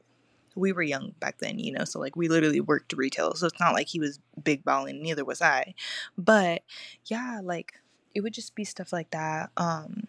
[0.55, 3.35] we were young back then, you know, so like we literally worked retail.
[3.35, 5.75] So it's not like he was big balling, neither was I.
[6.17, 6.63] But
[7.07, 7.75] yeah, like
[8.15, 9.51] it would just be stuff like that.
[9.57, 10.07] Um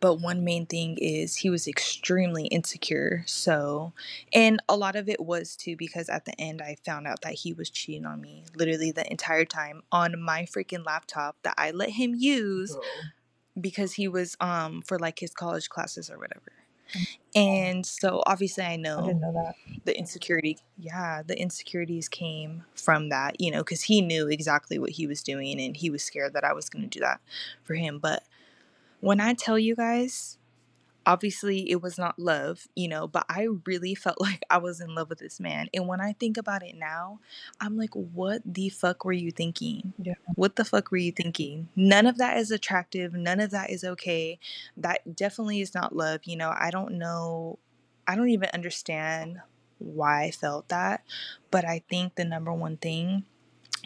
[0.00, 3.24] but one main thing is he was extremely insecure.
[3.26, 3.92] So,
[4.32, 7.34] and a lot of it was too because at the end I found out that
[7.34, 11.70] he was cheating on me literally the entire time on my freaking laptop that I
[11.70, 12.76] let him use
[13.60, 16.52] because he was um for like his college classes or whatever.
[17.34, 19.54] And so obviously I I know didn't know that.
[19.84, 24.90] the insecurity yeah, the insecurities came from that, you know, cuz he knew exactly what
[24.90, 27.20] he was doing and he was scared that I was going to do that
[27.64, 27.98] for him.
[27.98, 28.24] But
[29.06, 30.38] when I tell you guys
[31.06, 34.94] obviously it was not love, you know, but I really felt like I was in
[34.94, 35.68] love with this man.
[35.72, 37.20] And when I think about it now,
[37.60, 39.92] I'm like, what the fuck were you thinking?
[40.02, 40.14] Yeah.
[40.34, 41.68] What the fuck were you thinking?
[41.76, 43.14] None of that is attractive.
[43.14, 44.40] None of that is okay.
[44.76, 46.22] That definitely is not love.
[46.24, 47.60] You know, I don't know.
[48.08, 49.40] I don't even understand
[49.78, 51.04] why I felt that.
[51.52, 53.24] But I think the number one thing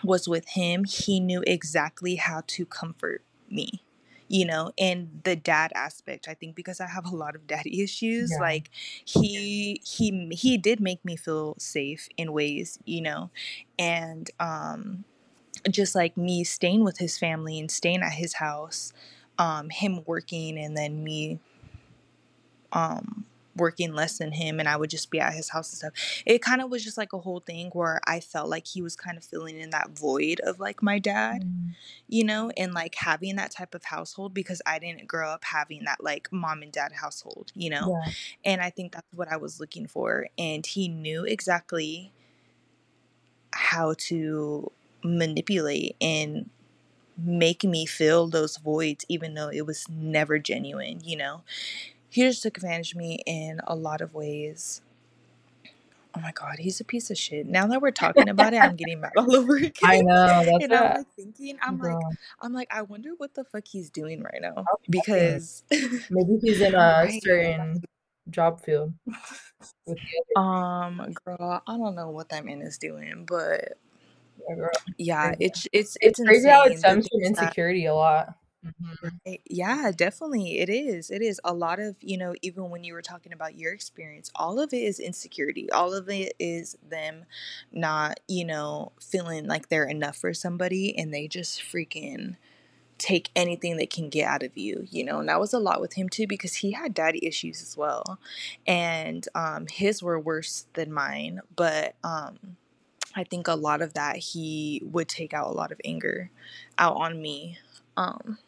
[0.03, 3.83] was with him, he knew exactly how to comfort me
[4.31, 7.83] you know and the dad aspect i think because i have a lot of daddy
[7.83, 8.41] issues Yeah.
[8.41, 8.71] like
[9.05, 13.31] he he he did make me feel safe in ways you know
[13.79, 15.05] and um
[15.71, 18.93] just like me staying with his family and staying at his house
[19.39, 21.41] um him working and then me
[22.73, 26.23] um working less than him and I would just be at his house and stuff.
[26.25, 28.95] It kind of was just like a whole thing where I felt like he was
[28.97, 31.75] kind of filling in that void of like my dad, Mm.
[32.09, 35.85] you know, and like having that type of household because I didn't grow up having
[35.85, 38.01] that like mom and dad household, you know.
[38.07, 38.13] Yeah.
[38.45, 42.13] And I think that's what I was looking for and he knew exactly
[43.53, 44.71] how to
[45.03, 46.51] manipulate and
[47.19, 51.43] make me fill those voids even though it was never genuine, you know.
[52.11, 54.83] He just took advantage of me in a lot of ways.
[56.15, 57.47] Oh my god, he's a piece of shit.
[57.47, 59.73] Now that we're talking about it, I'm getting mad all over again.
[59.85, 60.45] I know.
[60.45, 61.97] That's and I'm like thinking, I'm like,
[62.41, 64.91] I'm like, I wonder what the fuck he's doing right now Probably nothing.
[64.91, 65.65] because
[66.11, 67.83] Maybe he's in a certain
[68.29, 68.93] job field
[70.37, 73.77] Um, girl, I don't know what that man is doing, but
[74.57, 74.71] girl.
[74.99, 78.35] yeah, it's it's It's it's crazy how it stems from things that insecurity a lot.
[78.65, 79.21] Mhm.
[79.49, 80.59] Yeah, definitely.
[80.59, 81.11] It is.
[81.11, 81.41] It is.
[81.45, 84.75] A lot of, you know, even when you were talking about your experience, all of
[84.75, 85.71] it is insecurity.
[85.71, 87.25] All of it is them
[87.73, 92.37] not, you know, feeling like they're enough for somebody and they just freaking
[92.99, 95.21] take anything they can get out of you, you know.
[95.21, 98.19] And that was a lot with him too because he had daddy issues as well.
[98.67, 102.57] And um his were worse than mine, but um
[103.17, 106.31] I think a lot of that he would take out a lot of anger
[106.79, 107.59] out on me.
[107.97, 108.39] Um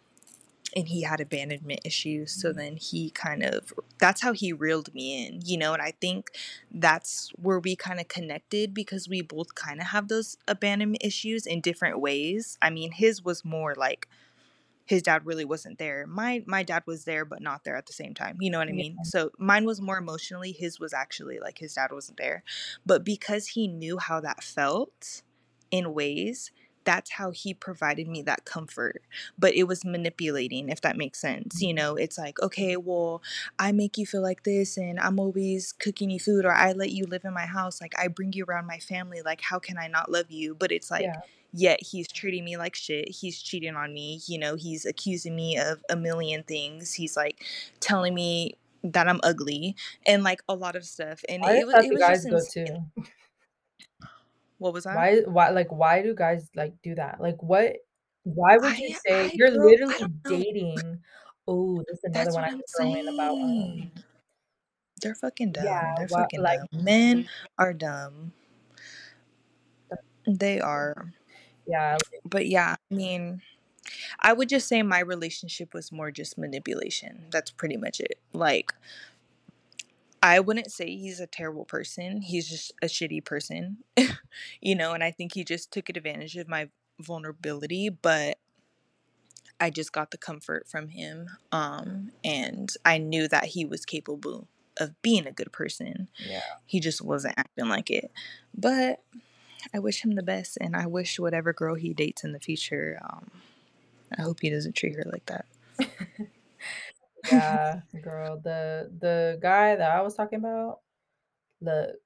[0.74, 2.58] and he had abandonment issues so mm-hmm.
[2.58, 6.30] then he kind of that's how he reeled me in you know and i think
[6.70, 11.46] that's where we kind of connected because we both kind of have those abandonment issues
[11.46, 12.58] in different ways.
[12.62, 14.08] I mean his was more like
[14.85, 16.06] his dad really wasn't there.
[16.06, 18.68] My my dad was there but not there at the same time you know what
[18.68, 18.76] i Yeah.
[18.82, 22.42] mean so mine was more emotionally his was actually like his dad wasn't there.
[22.85, 25.22] But because he knew how that felt
[25.70, 26.50] in ways
[26.85, 29.03] that's how he provided me that comfort
[29.38, 33.23] but it was manipulating if that makes sense you know it's like okay well
[33.59, 36.90] i make you feel like this and i'm always cooking you food or i let
[36.90, 39.79] you live in my house like i bring you around my family like how can
[39.79, 41.21] i not love you but it's like Yeah.
[41.53, 45.57] yet he's treating me like shit he's cheating on me you know he's accusing me
[45.59, 47.45] of a million things he's like
[47.81, 51.77] telling me that i'm ugly and like a lot of stuff and Why it was
[51.79, 52.81] it was just to?
[54.62, 57.20] What was that Why why like why do guys like do that?
[57.20, 57.77] Like what
[58.25, 61.01] why would you i say i you're literally dating
[61.48, 63.90] oh, this is another That's one I I'm throw in about um.
[65.01, 65.94] They're fucking yeah, dumb.
[65.96, 66.85] They're what fucking like dumb.
[66.85, 68.33] Men are dumb.
[70.27, 71.12] They are.
[71.66, 73.42] yeah, But yeah, I mean,
[74.20, 77.27] I would just say my relationship was more just manipulation.
[77.31, 78.20] That's pretty much it.
[78.33, 78.72] Like,
[80.22, 82.22] I wouldn't say he's a terrible person.
[82.22, 83.78] He's just a shitty person,
[84.61, 86.68] you know, and I think he just took advantage of my
[87.00, 88.38] vulnerability, but
[89.58, 91.28] I just got the comfort from him.
[91.50, 96.08] Um, and I knew that he was capable of being a good person.
[96.18, 96.40] yeah.
[96.66, 98.12] He just wasn't acting like it.
[98.54, 99.02] But
[99.74, 102.98] I wish him the best, and I wish whatever girl he dates in the future,
[103.02, 103.30] um,
[104.16, 105.46] I hope he doesn't treat her like that.
[107.30, 108.40] Yeah, girl.
[108.42, 110.80] The the guy that I was talking about,
[111.61, 111.96] look,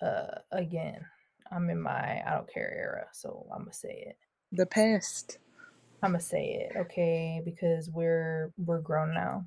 [0.00, 1.04] uh again,
[1.50, 4.16] I'm in my I don't care era, so I'm gonna say it.
[4.52, 5.38] The past.
[6.02, 9.46] I'm gonna say it, okay, because we're we're grown now.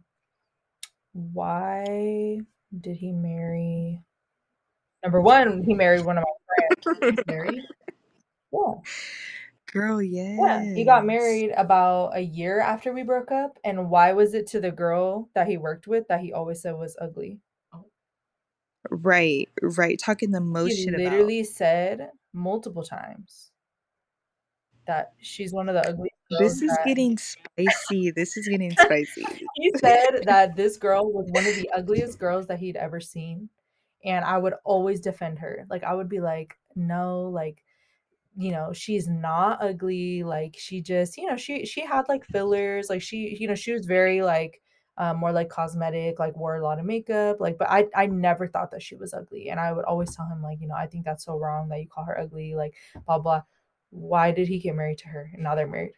[1.13, 2.39] Why
[2.79, 4.01] did he marry?
[5.03, 6.67] Number one, he married one of my
[6.99, 7.19] friends.
[7.27, 7.62] Married?
[8.53, 8.75] Yeah,
[9.76, 10.38] Girl, yes.
[10.40, 10.74] yeah.
[10.74, 13.60] He got married about a year after we broke up.
[13.66, 16.76] And why was it to the girl that he worked with that he always said
[16.76, 17.42] was ugly?
[17.74, 17.84] Oh.
[18.90, 20.00] Right, right.
[20.00, 21.04] Talking the most he shit about.
[21.04, 23.52] literally said multiple times
[24.88, 28.12] that she's one of the ugliest This is that- getting spicy.
[28.12, 29.26] This is getting spicy.
[29.56, 33.50] he said that this girl was one of the ugliest girls that he'd ever seen
[34.06, 37.64] and i would always defend her like i would be like no like
[38.38, 42.89] you know she's not ugly like she just you know she she had like fillers
[42.89, 44.62] like she you know she was very like
[44.98, 48.48] um, more like cosmetic like wore a lot of makeup like but i i never
[48.48, 50.88] thought that she was ugly and i would always tell him like you know i
[50.88, 53.41] think that's so wrong that you call her ugly like blah blah
[53.89, 55.93] why did he get married to her and now they're married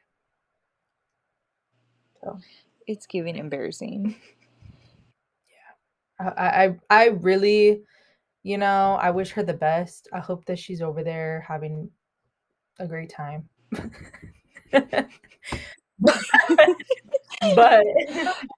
[2.23, 2.39] so
[2.87, 4.15] It's giving embarrassing.
[6.19, 7.83] Yeah i, I I really,
[8.43, 10.07] you know, I wish her the best.
[10.13, 11.91] I hope that she's over there having
[12.79, 13.49] a great time.
[17.55, 17.83] but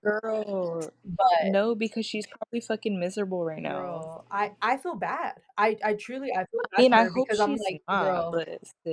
[0.04, 0.92] Girl.
[1.06, 3.80] but No, because she's probably fucking miserable right now.
[3.80, 5.36] girl, I I feel bad.
[5.58, 8.46] I I truly I feel bad I mean, I hope because I'm like, not, girl.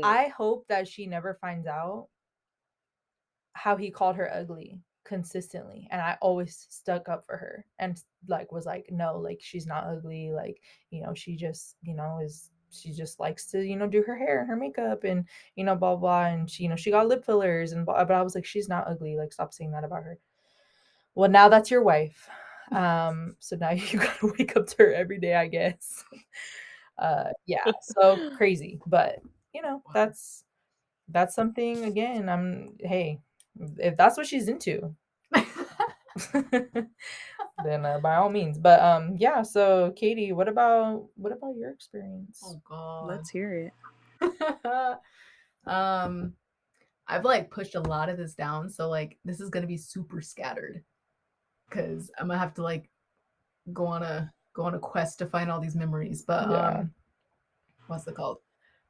[0.03, 2.09] I hope that she never finds out
[3.55, 8.51] how he called her ugly consistently and i always stuck up for her and like
[8.51, 10.61] was like no like she's not ugly like
[10.91, 14.17] you know she just you know is she just likes to you know do her
[14.17, 17.09] hair and her makeup and you know blah blah and she you know she got
[17.09, 19.85] lip fillers and blah, but i was like she's not ugly like stop saying that
[19.85, 20.19] about her.
[21.15, 22.29] Well now that's your wife
[22.73, 26.05] um so now you gotta wake up to her every day i guess.
[26.99, 29.19] Uh yeah so crazy but
[29.53, 30.45] you know that's
[31.11, 33.21] that's something again i'm hey
[33.77, 34.97] if that's what she's into
[37.65, 41.71] then uh, by all means but um yeah so katie what about what about your
[41.71, 43.07] experience oh god.
[43.09, 43.71] Let's hear
[44.21, 44.99] it.
[45.67, 46.35] um
[47.09, 50.21] I've like pushed a lot of this down, so like this is gonna be super
[50.21, 50.83] scattered.
[51.71, 52.91] Cause I'm gonna have to like
[53.73, 56.23] go on a go on a quest to find all these memories.
[56.23, 56.69] But Yeah.
[56.69, 56.91] um
[57.87, 58.39] what's it called?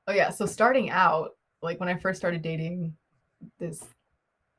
[0.09, 2.97] Oh yeah, so starting out, like when I first started dating
[3.59, 3.85] this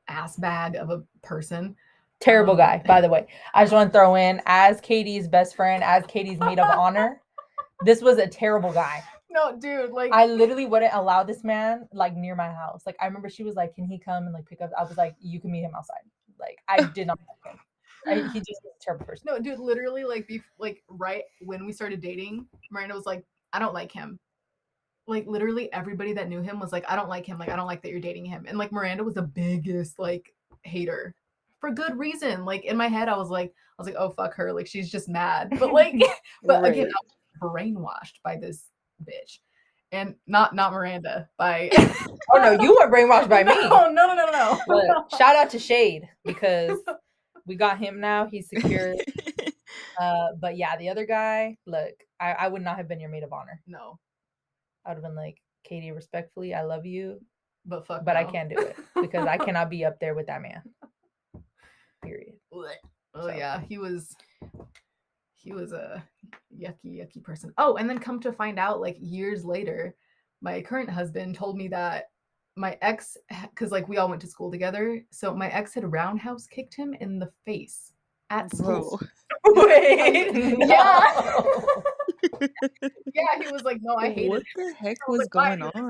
[0.08, 1.74] ass bag of a person.
[2.20, 3.26] Terrible um, guy by the way.
[3.54, 7.20] I just want to throw in as katie's best friend as katie's maid of honor
[7.84, 9.02] this was a terrible guy.
[9.30, 12.82] No, dude, like i literally wouldn't allow this man like near my house.
[12.86, 14.70] Like i remember she was like can he come and like pick up?
[14.78, 16.02] I was like you can meet him outside.
[16.40, 17.60] Like i did not like him.
[18.06, 19.26] I, he just was a terrible person.
[19.26, 23.58] No, dude, literally, like, bef- like right when we started dating, Miranda was like, "I
[23.58, 24.18] don't like him."
[25.06, 27.66] Like, literally, everybody that knew him was like, "I don't like him." Like, I don't
[27.66, 28.44] like that you're dating him.
[28.46, 30.32] And like, Miranda was the biggest like
[30.62, 31.14] hater
[31.60, 32.44] for good reason.
[32.44, 34.90] Like in my head, I was like, I was like, "Oh fuck her!" Like she's
[34.90, 35.50] just mad.
[35.58, 35.94] But like,
[36.42, 38.64] but again, I was brainwashed by this
[39.02, 39.38] bitch,
[39.92, 41.70] and not not Miranda by.
[42.34, 44.60] oh no you were brainwashed by me No, no, no, no, no.
[44.68, 46.78] Look, shout out to shade because
[47.46, 48.94] we got him now he's secure
[49.98, 53.22] uh but yeah the other guy look I, I would not have been your maid
[53.22, 53.98] of honor no.
[54.88, 57.20] I would have been like, Katie, respectfully, I love you.
[57.66, 58.04] but fuck.
[58.04, 60.62] but I can't do it because I cannot be up there with that man.
[62.02, 62.34] Period.
[62.52, 62.64] Oh
[63.14, 64.14] So- yeah, he was
[65.36, 66.02] he was a
[66.54, 67.52] yucky yucky person.
[67.58, 69.94] Oh, and then come to find out like years later,
[70.40, 72.10] my current husband told me that
[72.56, 73.16] my ex
[73.54, 76.94] cuz like we all went to school together, so my ex had roundhouse kicked him
[76.94, 77.92] in the face
[78.30, 78.98] at school.
[78.98, 79.08] Bro.
[79.66, 81.02] Wait, Yeah.
[81.16, 81.78] no.
[83.14, 85.60] Yeah, he was like, "No, I hate what it the heck was was like, going
[85.72, 85.80] "Why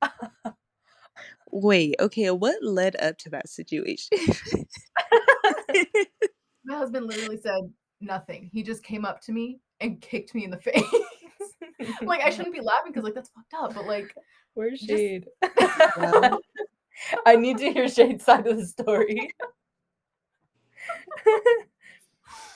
[0.00, 0.54] on?
[1.58, 4.08] In the face." Wait, okay, what led up to that situation?
[6.64, 7.60] My husband literally said
[8.00, 8.50] nothing.
[8.52, 10.82] He just came up to me and kicked me in the face.
[12.02, 14.14] like I shouldn't be laughing because like that's fucked up, but like
[14.54, 15.26] Where's Just- Shade?
[15.96, 16.40] Well-
[17.24, 19.30] I need to hear Shade's side of the story.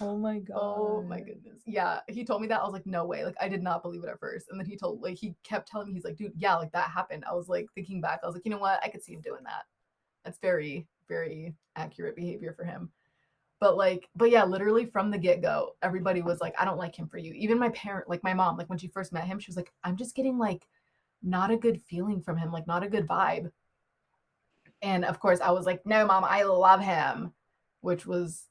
[0.01, 0.57] Oh, oh my god.
[0.59, 1.63] Oh my goodness.
[1.67, 2.61] Yeah, he told me that.
[2.61, 3.25] I was like, no way.
[3.25, 4.47] Like, I did not believe it at first.
[4.51, 6.91] And then he told, like, he kept telling me, he's like, dude, yeah, like that
[6.91, 7.25] happened.
[7.29, 8.83] I was like, thinking back, I was like, you know what?
[8.83, 9.65] I could see him doing that.
[10.25, 12.91] That's very, very accurate behavior for him.
[13.61, 16.97] But like, but yeah, literally from the get go, everybody was like, I don't like
[16.97, 17.33] him for you.
[17.35, 19.73] Even my parent, like my mom, like when she first met him, she was like,
[19.85, 20.67] I'm just getting like
[21.23, 23.53] not a good feeling from him, like not a good vibe.
[24.83, 27.33] And of course, I was like, no, mom, I love him,
[27.83, 28.49] which was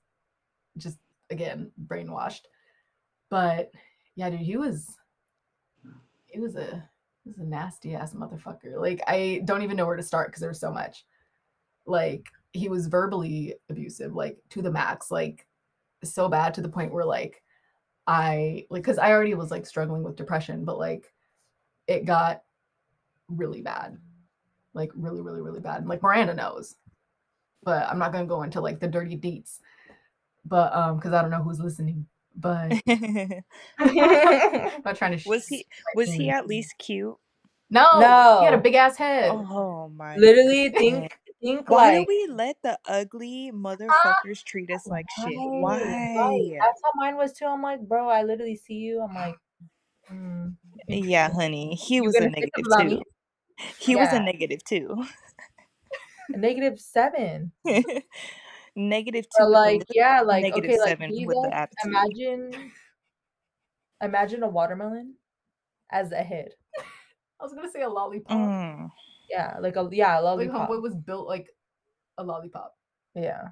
[0.78, 0.98] just
[1.32, 2.42] again brainwashed.
[3.30, 3.72] But
[4.16, 4.98] yeah, dude, he was
[6.28, 6.88] he was a
[7.24, 8.78] he was a nasty ass motherfucker.
[8.78, 11.06] Like I don't even know where to start because there was so much.
[11.86, 15.48] Like he was verbally abusive, like to the max, like
[16.04, 17.42] so bad to the point where like
[18.08, 21.14] I like because I already was like struggling with depression, but like
[21.88, 22.42] it got
[23.30, 23.98] really bad.
[24.74, 25.86] Like really, really, really bad.
[25.88, 26.76] Like Miranda knows.
[27.64, 29.60] But I'm not gonna go into like the dirty deets.
[30.46, 32.08] But um, because I don't know who's listening.
[32.36, 33.44] But I'm
[34.86, 35.66] not trying to was he
[35.96, 37.18] was he at least cute?
[37.70, 39.32] No, no, he had a big ass head.
[39.32, 41.10] Oh my Literally goodness.
[41.10, 45.34] think think Why like do we let the ugly motherfuckers treat us like shit?
[45.36, 45.78] Why?
[45.80, 46.52] right.
[46.60, 47.46] That's how mine was too.
[47.46, 49.02] I'm like, bro, I literally see you.
[49.02, 49.36] I'm like,
[50.12, 50.56] mm,
[50.88, 51.76] Yeah, honey.
[51.76, 52.86] He You're was a negative too.
[52.86, 53.04] me?
[53.78, 55.06] He was a negative too.
[56.34, 57.52] A negative seven.
[58.76, 59.46] negative two.
[59.46, 61.86] Like, yeah, like negative okay, like seven he with the like, attitude.
[61.86, 62.72] imagine
[64.02, 65.16] imagine a watermelon
[65.92, 66.50] as a head.
[67.40, 68.38] I was gonna say a lollipop.
[68.38, 68.90] Mm.
[69.30, 70.70] Yeah, like a yeah, a Like lollipop.
[70.70, 71.50] homeboy was built like
[72.18, 72.76] a lollipop.
[73.16, 73.50] Yeah.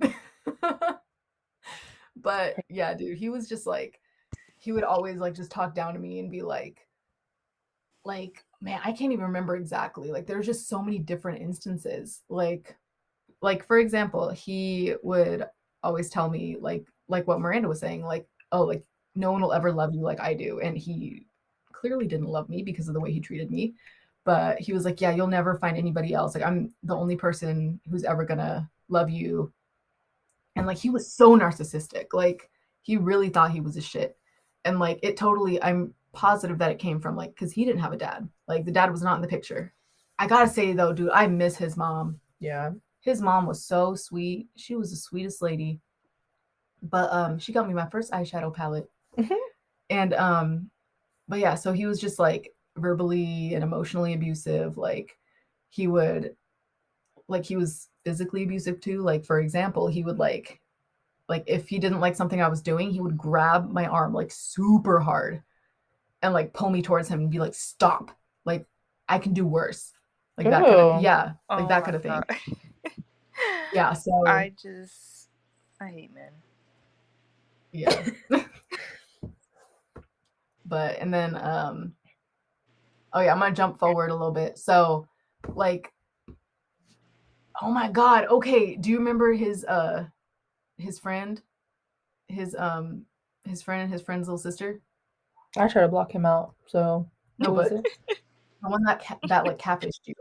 [2.16, 4.00] but yeah, dude, he was just like
[4.58, 6.86] he would always like just talk down to me and be like
[8.04, 10.10] like man, I can't even remember exactly.
[10.10, 12.22] Like there's just so many different instances.
[12.28, 12.76] Like
[13.42, 15.44] like for example, he would
[15.82, 18.82] always tell me like like what Miranda was saying like oh like
[19.14, 21.26] no one will ever love you like I do and he
[21.72, 23.74] clearly didn't love me because of the way he treated me
[24.24, 27.80] but he was like yeah you'll never find anybody else like i'm the only person
[27.88, 29.52] who's ever gonna love you
[30.56, 32.50] and like he was so narcissistic like
[32.82, 34.18] he really thought he was a shit
[34.64, 37.92] and like it totally i'm positive that it came from like because he didn't have
[37.92, 39.72] a dad like the dad was not in the picture
[40.18, 42.72] i gotta say though dude i miss his mom Yeah.
[43.00, 44.48] His mom was so sweet.
[44.56, 45.80] She was the sweetest lady.
[46.82, 48.90] But um she got me my first eyeshadow palette.
[49.16, 49.36] Mhm.
[49.90, 50.70] and um
[51.28, 54.76] but yeah so he was just like verbally and emotionally abusive.
[54.76, 55.18] Like
[55.70, 56.36] he would
[57.26, 59.02] like he was physically abusive too.
[59.02, 60.60] Like for example he would like
[61.28, 64.30] like if he didn't like something i was doing he would grab my arm like
[64.32, 65.42] super hard
[66.22, 68.10] and like pull me towards him and be like stop.
[68.44, 68.66] Like
[69.08, 69.92] i can do worse.
[70.36, 72.12] Like that kind of yeah like Oh that kind of thing.
[72.12, 72.24] God.
[73.72, 75.28] yeah so I just
[75.80, 76.32] I hate men.
[77.72, 78.04] yeah
[80.66, 81.92] but and then um
[83.12, 85.06] oh yeah i'm gonna jump forward a little bit so
[85.54, 85.92] like
[87.62, 90.06] oh my god okay do you remember his uh
[90.78, 91.42] his friend
[92.28, 93.04] his um
[93.44, 94.80] his friend and his friend's little sister
[95.56, 96.54] I try to block him out.
[96.66, 97.08] So
[97.38, 97.92] no who was but it?
[98.62, 100.14] the one that ca- that like catfished you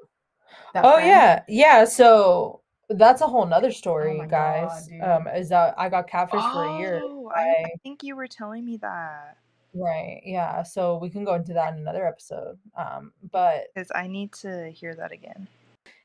[0.74, 1.10] that Oh friend?
[1.10, 1.86] yeah, yeah.
[1.86, 4.88] So that's a whole nother story, Oh my God, guys.
[4.88, 5.02] dude.
[5.02, 7.02] um, is that I got catfished for a year.
[7.04, 9.38] Oh, I, I by- think you were telling me that
[9.74, 10.22] Right.
[10.26, 10.64] Yeah.
[10.64, 12.58] So we can go into that in another episode.
[12.76, 15.48] Um, but because I need to hear that again.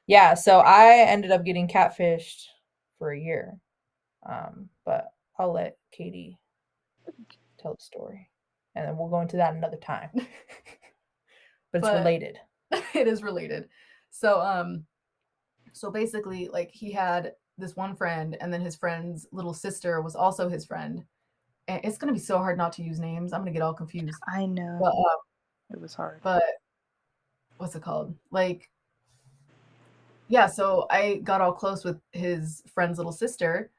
[0.06, 2.46] yeah, so I ended up getting catfished
[2.98, 3.56] for a year.
[4.28, 6.38] Um, but I'll let Katie
[7.58, 8.28] tell the story.
[8.74, 10.10] And then we'll go into that another time.
[11.72, 12.38] But it's But- related.
[12.94, 13.68] it is related.
[14.10, 14.84] So um
[15.72, 20.16] so basically like he had this one friend and then his friend's little sister was
[20.16, 21.04] also his friend.
[21.68, 23.32] And it's going to be so hard not to use names.
[23.32, 24.18] I'm going to get all confused.
[24.26, 25.16] I know But uh,
[25.70, 26.20] it was hard.
[26.22, 26.42] but
[27.58, 28.14] what's it called?
[28.30, 28.68] Like
[30.28, 33.70] yeah, so I got all close with his friend's little sister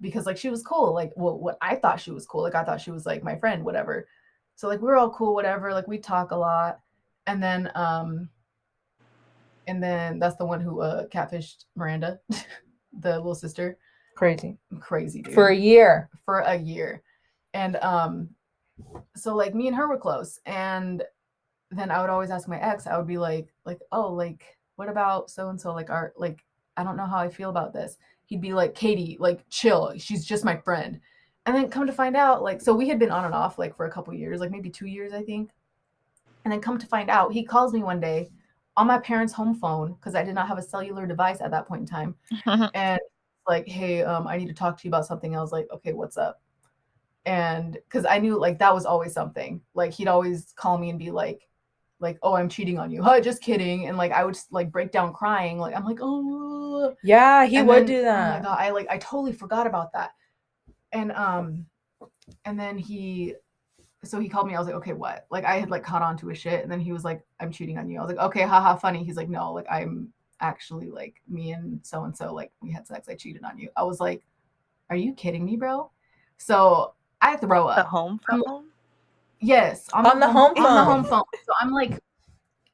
[0.00, 0.94] because like she was cool.
[0.94, 2.42] Like well, what I thought she was cool.
[2.42, 4.06] Like I thought she was like my friend, whatever.
[4.54, 5.72] So like we are all cool, whatever.
[5.72, 6.80] Like we talk a lot.
[7.26, 8.28] And then um
[9.68, 12.18] and then that's the one who uh catfished Miranda,
[13.00, 13.78] the little sister.
[14.16, 14.58] Crazy.
[14.80, 15.34] Crazy dude.
[15.34, 16.10] For a year.
[16.24, 17.02] For a year.
[17.54, 18.30] And um
[19.14, 21.02] so like me and her were close and
[21.70, 24.88] then I would always ask my ex, I would be like, like, oh, like, what
[24.88, 25.72] about so and so?
[25.74, 26.44] Like, our like,
[26.76, 27.98] I don't know how I feel about this.
[28.26, 29.92] He'd be like, Katie, like, chill.
[29.98, 31.00] She's just my friend.
[31.46, 33.76] And then come to find out, like, so we had been on and off like
[33.76, 35.50] for a couple years, like maybe two years, I think.
[36.44, 38.30] And then come to find out, he calls me one day
[38.78, 41.66] on my parents' home phone because I did not have a cellular device at that
[41.66, 42.14] point in time.
[42.74, 43.00] and
[43.46, 45.36] like, hey, um, I need to talk to you about something.
[45.36, 46.40] I was like, okay, what's up?
[47.26, 49.60] And because I knew like that was always something.
[49.74, 51.48] Like he'd always call me and be like,
[51.98, 53.02] like, oh, I'm cheating on you.
[53.08, 53.88] Huh, just kidding.
[53.88, 55.58] And like I would just like break down crying.
[55.58, 58.28] Like I'm like, oh yeah, he and would then, do that.
[58.28, 60.12] Oh my god, I like I totally forgot about that.
[60.92, 61.66] And um
[62.44, 63.34] and then he
[64.04, 65.26] so he called me, I was like, okay, what?
[65.30, 67.50] Like I had like caught on to his shit, and then he was like, I'm
[67.50, 67.98] cheating on you.
[67.98, 69.04] I was like, okay, haha, funny.
[69.04, 72.86] He's like, no, like I'm actually like me and so and so, like we had
[72.86, 73.70] sex, I cheated on you.
[73.76, 74.22] I was like,
[74.90, 75.90] Are you kidding me, bro?
[76.38, 77.76] So I throw up.
[77.76, 78.66] The home phone?
[79.40, 80.66] Yes, on, on the, home, phone.
[80.66, 81.22] On the home phone.
[81.44, 82.00] So I'm like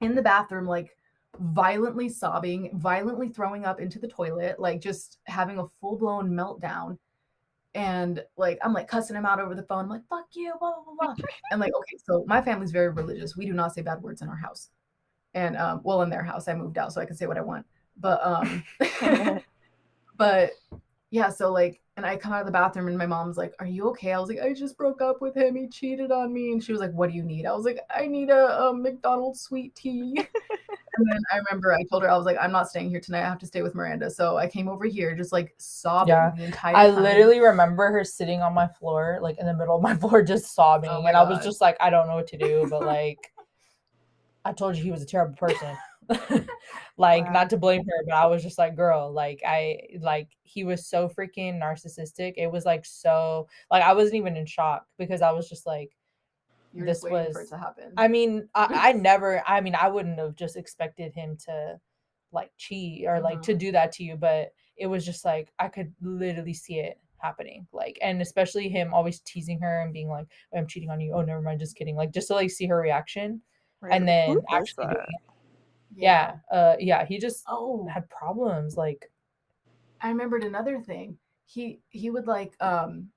[0.01, 0.97] in the bathroom, like
[1.41, 6.99] violently sobbing, violently throwing up into the toilet, like just having a full blown meltdown.
[7.75, 9.85] And like I'm like cussing him out over the phone.
[9.85, 11.15] I'm like, fuck you, blah, blah, blah.
[11.51, 13.37] and like, okay, so my family's very religious.
[13.37, 14.71] We do not say bad words in our house.
[15.35, 17.43] And um, well, in their house, I moved out so I can say what I
[17.43, 17.67] want.
[17.97, 18.65] But um
[20.17, 20.53] but
[21.11, 23.67] yeah, so like and I come out of the bathroom and my mom's like, Are
[23.67, 24.13] you okay?
[24.13, 25.55] I was like, I just broke up with him.
[25.55, 26.53] He cheated on me.
[26.53, 27.47] And she was like, What do you need?
[27.47, 30.19] I was like, I need a, a McDonald's sweet tea.
[30.97, 33.23] And then I remember I told her, I was like, I'm not staying here tonight.
[33.23, 34.11] I have to stay with Miranda.
[34.11, 36.33] So I came over here just like sobbing yeah.
[36.37, 37.03] the entire I time.
[37.03, 40.55] literally remember her sitting on my floor, like in the middle of my floor, just
[40.55, 40.91] sobbing.
[40.91, 41.15] Oh and God.
[41.15, 42.67] I was just like, I don't know what to do.
[42.71, 43.33] But like,
[44.45, 45.77] I told you he was a terrible person.
[46.97, 47.33] like wow.
[47.33, 50.87] not to blame her but i was just like girl like i like he was
[50.87, 55.31] so freaking narcissistic it was like so like i wasn't even in shock because i
[55.31, 55.97] was just like
[56.75, 59.75] You're this just was for it to happen i mean I, I, never i mean
[59.75, 61.79] i wouldn't have just expected him to
[62.33, 63.53] like cheat or like mm-hmm.
[63.53, 66.99] to do that to you but it was just like i could literally see it
[67.19, 71.01] happening like and especially him always teasing her and being like oh, i'm cheating on
[71.01, 73.41] you oh never mind just kidding like just to like see her reaction
[73.81, 73.93] right.
[73.93, 74.87] and then actually
[75.97, 76.37] yeah.
[76.51, 76.57] yeah.
[76.57, 79.11] Uh yeah, he just oh had problems like
[80.01, 81.17] I remembered another thing.
[81.47, 83.09] He he would like um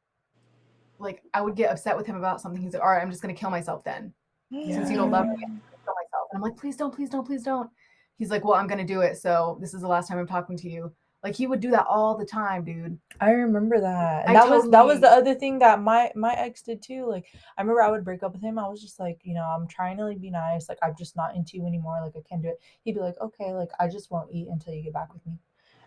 [0.99, 2.61] like I would get upset with him about something.
[2.61, 4.13] He's like, "All right, I'm just going to kill myself then."
[4.49, 4.75] Yeah.
[4.75, 6.27] Since you don't love me, I'm kill myself.
[6.31, 7.69] And I'm like, "Please don't, please don't, please don't."
[8.17, 9.17] He's like, "Well, I'm going to do it.
[9.17, 10.91] So, this is the last time I'm talking to you."
[11.23, 12.97] Like he would do that all the time, dude.
[13.19, 14.27] I remember that.
[14.27, 14.59] And I that totally...
[14.59, 17.05] was that was the other thing that my my ex did too.
[17.05, 17.25] Like
[17.57, 18.59] I remember I would break up with him.
[18.59, 20.69] I was just like, you know, I'm trying to like be nice.
[20.69, 21.99] Like I'm just not into you anymore.
[22.01, 22.59] Like I can't do it.
[22.83, 25.39] He'd be like, okay, like I just won't eat until you get back with me.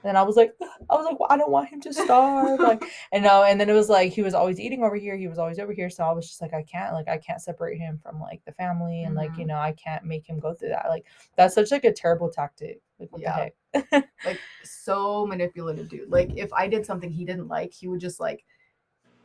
[0.04, 0.54] And I was like,
[0.88, 2.58] I was like, well, I don't want him to starve.
[2.58, 2.82] like,
[3.12, 5.16] and no, and then it was like he was always eating over here.
[5.16, 5.90] He was always over here.
[5.90, 8.52] So I was just like, I can't, like, I can't separate him from like the
[8.52, 9.18] family, and mm-hmm.
[9.18, 9.48] like, you mm-hmm.
[9.48, 10.86] know, I can't make him go through that.
[10.88, 12.80] Like, that's such like a terrible tactic.
[12.98, 13.48] Like, what yeah.
[13.72, 14.08] the heck?
[14.24, 16.10] like, so manipulative, dude.
[16.10, 18.44] Like, if I did something he didn't like, he would just like,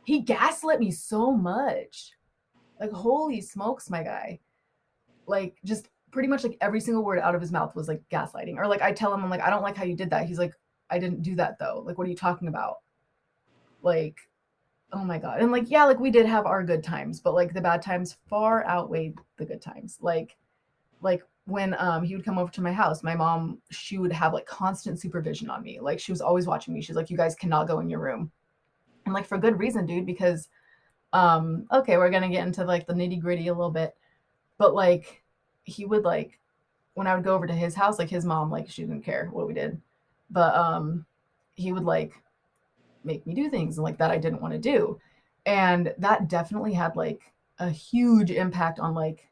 [0.04, 2.12] he gaslit me so much.
[2.78, 4.40] Like, holy smokes, my guy.
[5.26, 8.56] Like, just pretty much like every single word out of his mouth was like gaslighting.
[8.56, 10.26] Or like I tell him, I'm like, I don't like how you did that.
[10.26, 10.54] He's like,
[10.90, 11.82] I didn't do that though.
[11.84, 12.76] Like, what are you talking about?
[13.82, 14.18] Like,
[14.92, 15.40] oh my god.
[15.40, 18.16] And like, yeah, like we did have our good times, but like the bad times
[18.28, 19.98] far outweighed the good times.
[20.00, 20.36] Like,
[21.02, 24.32] like when um he would come over to my house, my mom, she would have
[24.32, 25.80] like constant supervision on me.
[25.80, 26.82] Like she was always watching me.
[26.82, 28.30] She's like, you guys cannot go in your room.
[29.04, 30.48] And like for good reason, dude, because
[31.12, 33.96] um, okay, we're gonna get into like the nitty-gritty a little bit.
[34.58, 35.22] But like
[35.64, 36.40] he would like
[36.94, 39.28] when I would go over to his house, like his mom, like she didn't care
[39.32, 39.80] what we did
[40.30, 41.04] but um
[41.54, 42.12] he would like
[43.04, 45.00] make me do things like that I didn't want to do.
[45.46, 49.28] And that definitely had like a huge impact on like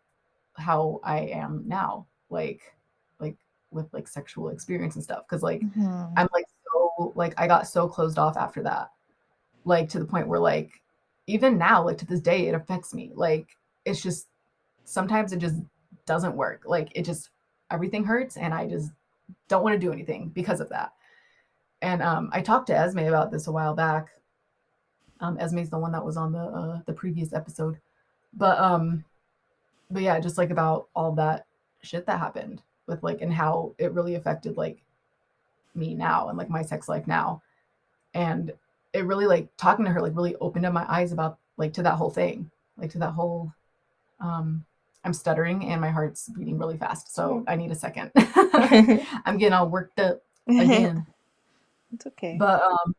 [0.54, 2.06] how I am now.
[2.30, 2.62] Like
[3.18, 3.36] like
[3.70, 5.26] with like sexual experience and stuff.
[5.28, 6.04] Cause like mm-hmm.
[6.16, 8.90] I'm like so like I got so closed off after that.
[9.64, 10.70] Like to the point where like
[11.26, 13.10] even now, like to this day, it affects me.
[13.14, 14.28] Like it's just
[14.84, 15.56] sometimes it just
[16.06, 16.62] doesn't work.
[16.64, 17.30] Like it just
[17.70, 18.92] everything hurts and I just
[19.48, 20.92] don't want to do anything because of that.
[21.82, 24.08] And um, I talked to Esme about this a while back.
[25.20, 27.78] Um, Esme's the one that was on the uh, the previous episode,
[28.32, 29.04] but um,
[29.90, 31.46] but yeah, just like about all that
[31.82, 32.62] shit that happened.
[32.86, 34.82] with like and how it really affected like
[35.74, 37.42] me now and like my sex life now.
[38.14, 38.52] And
[38.92, 41.82] it really like talking to her like really opened up my eyes about like to
[41.82, 43.52] that whole thing, like to that whole
[44.20, 44.64] um
[45.04, 47.14] I'm stuttering and my heart's beating really fast.
[47.14, 48.10] So I need a second.
[48.16, 51.06] I'm getting all worked up again.
[51.92, 52.36] it's okay.
[52.38, 52.94] But um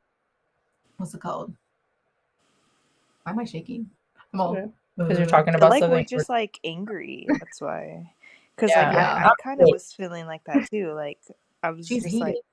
[0.97, 1.53] what's it called?
[3.23, 3.89] Why am I shaking?
[4.33, 7.25] I'm all Because you're talking about like we're just like angry.
[7.27, 8.13] That's why.
[8.55, 8.87] Because Yeah.
[8.87, 10.93] like I, I kind of was feeling like that too.
[10.93, 11.19] Like
[11.63, 12.43] I was She's just like, heated.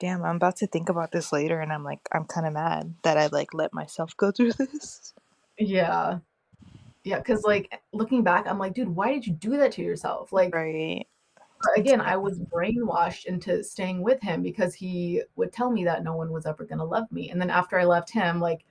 [0.00, 2.94] damn, I'm about to think about this later, and I'm like, I'm kind of mad
[3.02, 5.12] that I like let myself go through this.
[5.58, 6.18] Yeah.
[7.04, 10.32] Yeah, because like looking back, I'm like, dude, why did you do that to yourself?
[10.32, 11.06] Like Right.
[11.76, 16.16] again, I was brainwashed into staying with him because he would tell me that no
[16.16, 17.30] one was ever gonna love me.
[17.30, 18.64] And then after I left him, like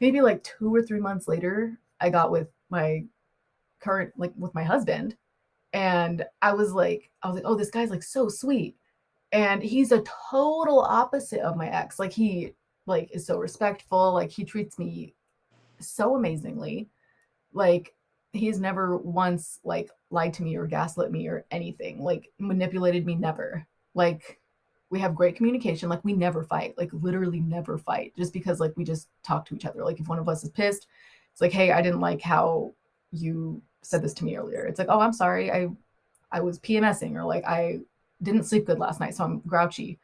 [0.00, 3.04] maybe like two or three months later, I got with my
[3.80, 5.16] current like with my husband.
[5.72, 8.76] And I was like, I was like, oh, this guy's like so sweet.
[9.32, 11.98] And he's a total opposite of my ex.
[11.98, 12.54] Like he
[12.86, 15.14] like is so respectful, like he treats me
[15.80, 16.88] so amazingly.
[17.54, 17.94] Like
[18.32, 23.14] he's never once like lied to me or gaslit me or anything like manipulated me
[23.14, 23.66] never.
[23.94, 24.40] Like
[24.90, 28.72] we have great communication like we never fight like literally never fight just because like
[28.76, 29.84] we just talk to each other.
[29.84, 30.86] Like if one of us is pissed
[31.34, 32.72] it's like hey i didn't like how
[33.10, 34.64] you said this to me earlier.
[34.66, 35.68] It's like oh i'm sorry i
[36.30, 37.80] i was pmsing or like i
[38.22, 39.98] didn't sleep good last night so i'm grouchy.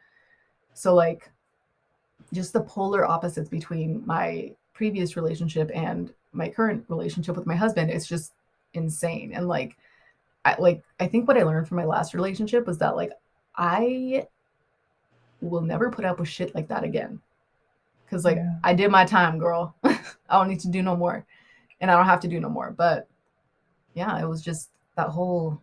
[0.75, 1.31] So like
[2.33, 7.91] just the polar opposites between my previous relationship and my current relationship with my husband
[7.91, 8.33] it's just
[8.75, 9.77] insane and like
[10.45, 13.11] I like I think what I learned from my last relationship was that like
[13.57, 14.27] I
[15.41, 17.21] will never put up with shit like that again.
[18.09, 18.55] Cause like Yeah.
[18.65, 19.75] I did my time, girl.
[19.85, 19.99] I
[20.31, 21.25] don't need to do no more.
[21.81, 22.71] And I don't have to do no more.
[22.71, 23.09] But
[23.95, 25.61] yeah, it was just that whole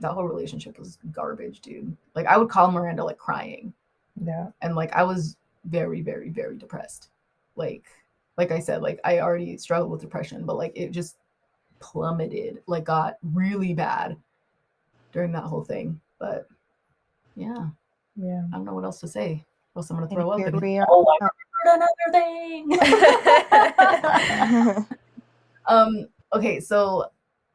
[0.00, 1.96] that whole relationship was garbage, dude.
[2.14, 3.72] Like I would call Miranda like crying
[4.22, 4.48] Yeah.
[4.62, 7.08] and like I was very, very, very depressed.
[7.56, 7.84] Like,
[8.38, 11.16] like I said, like I already struggled with depression, but like it just
[11.80, 14.16] plummeted, like got really bad
[15.12, 16.00] during that whole thing.
[16.20, 16.46] But
[17.34, 17.66] yeah,
[18.16, 18.44] Yeah.
[18.52, 19.44] I don't know what else to say.
[19.74, 20.40] Or else I'm gonna throw up.
[20.40, 20.86] And, we are.
[20.88, 21.28] oh, I
[21.66, 22.86] remembered another
[24.76, 24.86] thing.
[25.66, 26.08] um.
[26.32, 27.10] Okay, so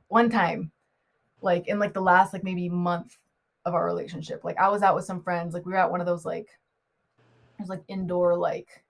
[0.09, 0.71] one time,
[1.41, 3.15] like in like the last like maybe month
[3.65, 5.53] of our relationship, like I was out with some friends.
[5.53, 6.49] Like we were at one of those like
[7.57, 8.83] it was like indoor like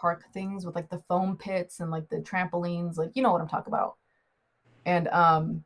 [0.00, 3.40] park things with like the foam pits and like the trampolines, like you know what
[3.40, 3.96] I'm talking about.
[4.86, 5.64] And um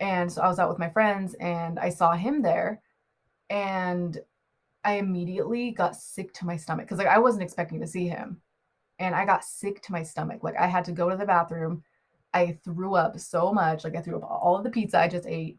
[0.00, 2.82] and so I was out with my friends and I saw him there
[3.48, 4.18] and
[4.84, 8.40] I immediately got sick to my stomach because like I wasn't expecting to see him.
[8.98, 10.42] And I got sick to my stomach.
[10.42, 11.82] Like I had to go to the bathroom.
[12.34, 13.84] I threw up so much.
[13.84, 15.58] Like I threw up all of the pizza I just ate.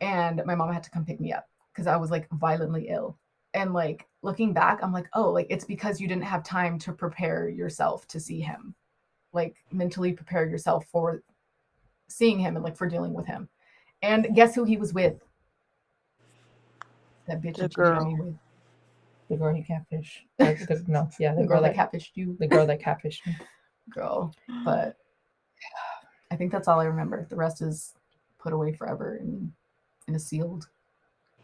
[0.00, 3.18] And my mom had to come pick me up because I was like violently ill.
[3.52, 6.92] And like looking back, I'm like, oh, like it's because you didn't have time to
[6.92, 8.74] prepare yourself to see him.
[9.32, 11.22] Like mentally prepare yourself for
[12.08, 13.48] seeing him and like for dealing with him.
[14.02, 15.22] And guess who he was with?
[17.26, 18.16] That bitch The girl.
[18.18, 18.34] with.
[19.28, 20.24] The girl he catfish.
[20.40, 23.36] Or the, no, yeah, the, The girl, that catfished you, the girl that catfished me.
[23.90, 24.34] girl.
[24.64, 24.96] But
[26.30, 27.26] I think that's all I remember.
[27.28, 27.94] The rest is
[28.38, 29.52] put away forever in
[30.06, 30.68] in a sealed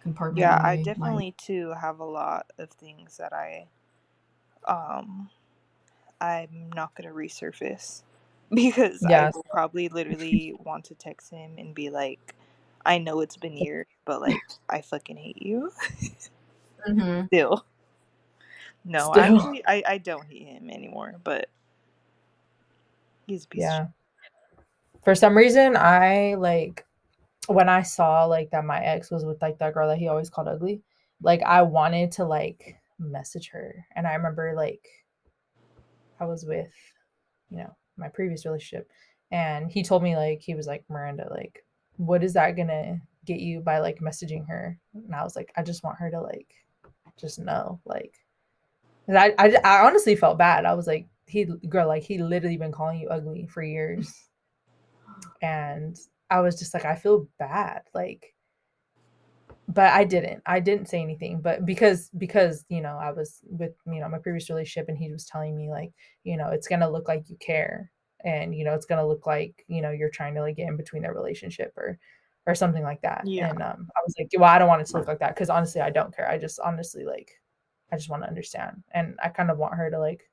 [0.03, 0.41] compartment.
[0.41, 3.67] Yeah, I definitely too have a lot of things that I
[4.67, 5.31] um
[6.21, 8.03] I'm not gonna resurface
[8.55, 12.35] because I will probably literally want to text him and be like,
[12.85, 15.73] I know it's been years, but like I fucking hate you
[16.89, 17.27] Mhm.
[17.29, 17.65] still.
[18.85, 19.37] No, Still.
[19.37, 21.49] actually I, I don't hate him anymore, but
[23.27, 23.87] he's a piece Yeah.
[25.05, 26.85] For some reason, I like
[27.55, 30.31] when I saw like that my ex was with like that girl that he always
[30.31, 30.83] called ugly,
[31.23, 33.85] like I wanted to like message her.
[33.97, 34.87] And I remember like
[36.21, 36.73] I was with,
[37.51, 38.91] you know, my previous relationship
[39.31, 41.65] and he told me like he was like Miranda, like,
[41.97, 44.79] what is that gonna get you by like messaging her?
[44.95, 46.55] And I was like, I just want her to like
[47.19, 48.15] just know, like
[49.09, 50.65] I, I I honestly felt bad.
[50.65, 54.13] I was like, he girl, like he literally been calling you ugly for years
[55.43, 55.99] and
[56.31, 58.35] I was just like, I feel bad, like,
[59.69, 60.43] but I didn't.
[60.47, 64.19] I didn't say anything, but because because you know I was with you know my
[64.19, 65.93] previous relationship, and he was telling me like,
[66.25, 67.91] you know, it's gonna look like you care,
[68.25, 70.77] and you know, it's gonna look like you know you're trying to like get in
[70.77, 71.99] between their relationship or
[72.47, 73.23] or something like that.
[73.25, 73.51] Yeah.
[73.51, 75.51] And um, I was like, well, I don't want it to look like that because
[75.51, 76.29] honestly, I don't care.
[76.29, 77.31] I just honestly like,
[77.93, 80.29] I just want to understand, and I kind of want her to like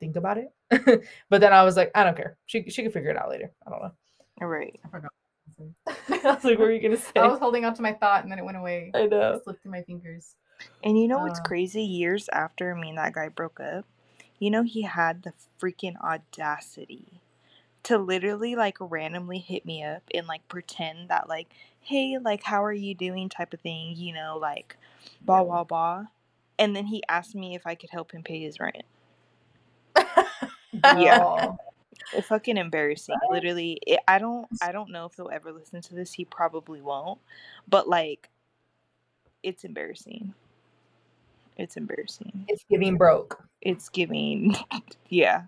[0.00, 0.52] think about it.
[1.30, 2.36] but then I was like, I don't care.
[2.44, 3.50] She she can figure it out later.
[3.66, 4.46] I don't know.
[4.46, 4.78] Right.
[4.84, 5.12] I forgot.
[5.58, 5.70] Say.
[6.24, 7.12] I was like, what were you gonna say?
[7.16, 8.92] I was holding on to my thought and then it went away.
[8.94, 9.32] I know.
[9.32, 10.34] It slipped through my fingers.
[10.82, 11.44] And you know what's Uh.
[11.44, 11.82] crazy?
[11.82, 13.84] Years after me and that guy broke up,
[14.38, 17.20] you know he had the freaking audacity
[17.84, 21.48] to literally like randomly hit me up and like pretend that like,
[21.80, 24.76] hey, like how are you doing type of thing, you know, like
[25.20, 26.04] blah blah blah.
[26.58, 28.84] And then he asked me if I could help him pay his rent.
[30.82, 31.52] Yeah.
[32.12, 33.16] It's fucking embarrassing.
[33.30, 36.12] Literally, it, I don't I don't know if he'll ever listen to this.
[36.12, 37.18] He probably won't.
[37.68, 38.28] But like
[39.42, 40.34] it's embarrassing.
[41.56, 42.44] It's embarrassing.
[42.48, 43.42] It's giving broke.
[43.62, 44.54] It's giving
[45.08, 45.44] yeah.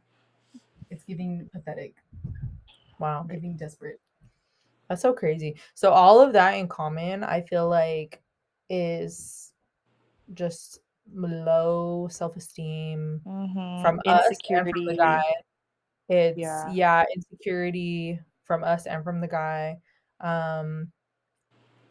[0.90, 1.94] It's giving pathetic,
[2.98, 3.26] Wow.
[3.30, 4.00] giving desperate.
[4.88, 5.56] That's so crazy.
[5.74, 8.22] So all of that in common, I feel like
[8.70, 9.52] is
[10.34, 10.80] just
[11.14, 13.82] low self-esteem Mm-hmm.
[13.82, 14.86] from us and from insecurity.
[14.86, 15.22] the guy.
[16.08, 16.70] It's Yeah.
[16.72, 17.04] yeah.
[17.14, 19.78] insecurity from us and from the guy.
[20.20, 20.90] Um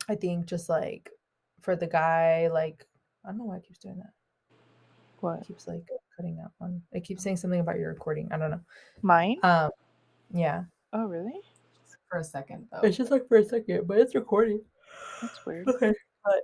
[0.10, 1.10] I think just like
[1.62, 2.86] for the guy, like
[3.26, 4.14] I don't know why it keeps doing that.
[5.20, 5.42] What?
[5.42, 6.82] It keeps like cutting out one.
[6.92, 8.30] It keeps saying something about your recording.
[8.32, 8.62] I don't know.
[9.02, 9.38] Mine?
[9.44, 9.72] Um
[10.34, 10.64] yeah.
[10.94, 11.40] Oh really?
[11.84, 12.82] Just for a second though.
[12.82, 14.62] It's just like for a second, but it's recording.
[15.22, 15.68] That's weird.
[15.68, 15.94] Okay.
[16.24, 16.44] But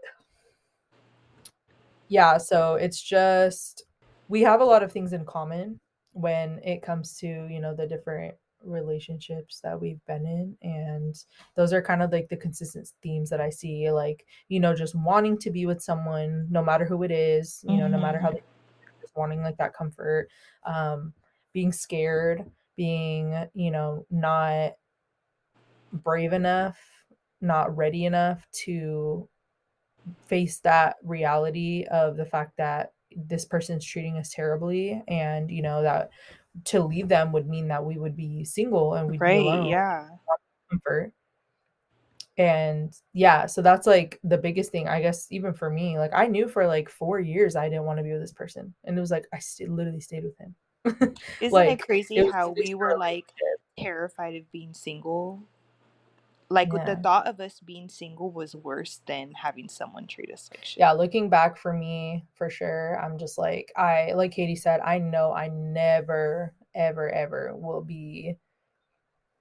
[2.07, 3.83] yeah, so it's just
[4.27, 5.79] we have a lot of things in common
[6.13, 11.73] when it comes to, you know, the different relationships that we've been in and those
[11.73, 15.37] are kind of like the consistent themes that I see like, you know, just wanting
[15.39, 18.41] to be with someone no matter who it is, you know, no matter how they
[19.01, 20.29] just wanting like that comfort,
[20.65, 21.13] um
[21.53, 24.73] being scared, being, you know, not
[25.91, 26.79] brave enough,
[27.41, 29.29] not ready enough to
[30.25, 32.92] face that reality of the fact that
[33.27, 36.09] this person's treating us terribly and you know that
[36.65, 40.07] to leave them would mean that we would be single and we'd be alone yeah.
[40.69, 41.11] comfort
[42.37, 46.25] and yeah so that's like the biggest thing i guess even for me like i
[46.25, 49.01] knew for like four years i didn't want to be with this person and it
[49.01, 50.55] was like i st- literally stayed with him
[51.39, 53.31] Isn't Like, it crazy it how we were like
[53.77, 55.41] terrified of being single?
[56.53, 60.49] Like with the thought of us being single was worse than having someone treat us
[60.51, 60.79] like shit.
[60.79, 64.97] yeah looking back for me for sure i'm just like i like katie said i
[64.99, 68.35] know i never ever ever will be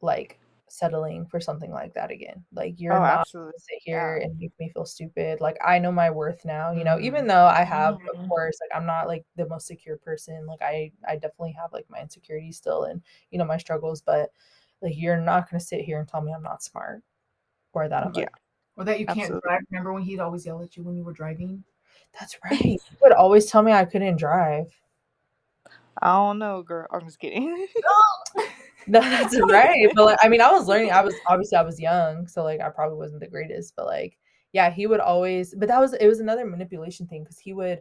[0.00, 0.38] like
[0.68, 3.52] settling for something like that again like you're Oh, not absolutely.
[3.58, 4.24] sit here Yeah.
[4.24, 7.04] and make me feel stupid like i know my worth now you know Mhm.
[7.04, 8.08] even though i have Mhm.
[8.10, 11.72] of course like i'm not like the most secure person like i i definitely have
[11.72, 14.30] like my insecurities still and you know my struggles but
[14.82, 17.02] like you're not gonna sit here and tell me i'm not smart
[17.72, 18.22] or that i'm Yeah.
[18.24, 18.30] like
[18.76, 19.40] Or that you can't Absolutely.
[19.48, 19.60] drive.
[19.70, 21.64] Remember when he'd always yell at you when you were driving?
[22.18, 24.66] that's right he would always tell me i couldn't drive
[26.00, 26.86] I don't know, girl.
[26.90, 27.66] I'm just kidding.
[28.88, 29.88] No, that's right.
[29.94, 30.90] But like, I mean, I was learning.
[30.90, 33.74] I was obviously I was young, so like I probably wasn't the greatest.
[33.76, 34.18] But like,
[34.52, 35.54] yeah, he would always.
[35.54, 37.80] But that was it was another manipulation thing because he would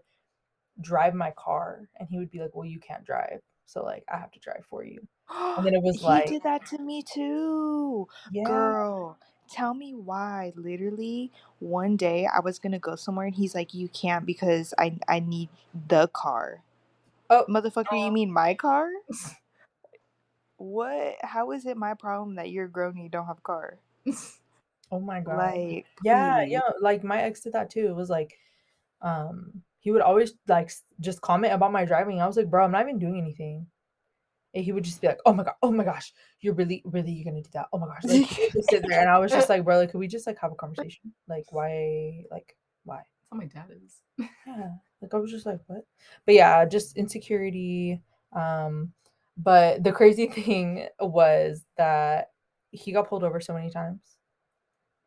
[0.81, 4.17] drive my car and he would be like, "Well, you can't drive, so like I
[4.17, 5.01] have to drive for you."
[5.33, 8.07] And then it was he like, did that to me too.
[8.31, 9.17] Yeah, Girl,
[9.49, 10.53] tell me why.
[10.55, 14.97] Literally, one day I was gonna go somewhere and he's like, "You can't because I
[15.07, 15.49] I need
[15.87, 16.63] the car."
[17.29, 17.45] Oh.
[17.47, 18.89] motherfucker, you mean my car?
[20.57, 21.15] what?
[21.21, 23.79] How is it my problem that you're grown and you don't have a car?
[24.91, 26.51] oh my god, Like, yeah, please.
[26.51, 26.69] yeah.
[26.81, 27.87] Like my ex did that too.
[27.87, 28.37] It was like,
[29.01, 32.21] um, he would always like just comment about my driving.
[32.21, 33.67] I was like, bro, I'm not even doing anything.
[34.53, 37.11] And he would just be like, "Oh my god, oh my gosh, you're really, really,
[37.11, 37.67] you're gonna do that?
[37.71, 39.91] Oh my gosh!" Like he just sit there, and I was just like, "Bro, like,
[39.91, 41.13] could we just like have a conversation?
[41.27, 44.01] Like, why, like, why?" That's how my dad is.
[44.45, 44.71] Yeah,
[45.01, 45.85] like I was just like, "What?"
[46.25, 48.01] But yeah, just insecurity.
[48.33, 48.93] Um,
[49.37, 52.31] but the crazy thing was that
[52.71, 54.01] he got pulled over so many times,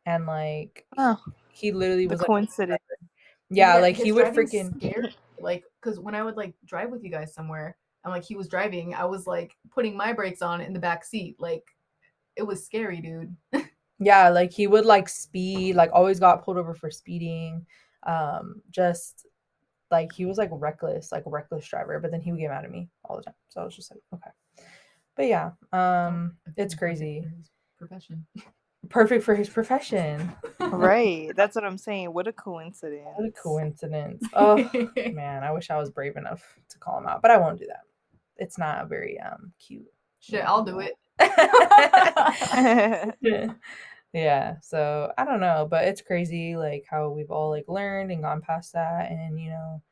[0.07, 1.21] and like Oh,
[1.53, 2.81] he literally the was like, coincidence.
[3.51, 5.15] yeah, Yeah, like he would freaking scary.
[5.41, 8.49] like because when I would like drive with you guys somewhere and like he was
[8.49, 11.37] driving, I was like putting my brakes on in the back seat.
[11.39, 11.65] Like
[12.37, 13.37] it was scary, dude.
[14.01, 17.65] yeah like he would like speed like always got pulled over for speeding
[18.07, 19.27] um just
[19.91, 22.71] like he was like reckless like reckless driver but then he would get mad at
[22.71, 24.31] me all the time so i was just like okay
[25.17, 27.25] but yeah um it's crazy
[27.79, 28.27] Profession.
[28.89, 31.33] perfect for his profession right.
[31.37, 32.13] That's what I'm saying.
[32.15, 33.07] What a coincidence.
[33.15, 34.57] what a coincidence oh
[35.13, 37.67] man i wish i was brave enough to call him out but i won't do
[37.67, 37.83] that
[38.37, 39.87] it's not very um cute
[40.21, 40.95] Shit, I'll do it.
[44.15, 48.23] yeah so i don't know but it's crazy like how we've all like learned and
[48.23, 49.83] gone past that and you know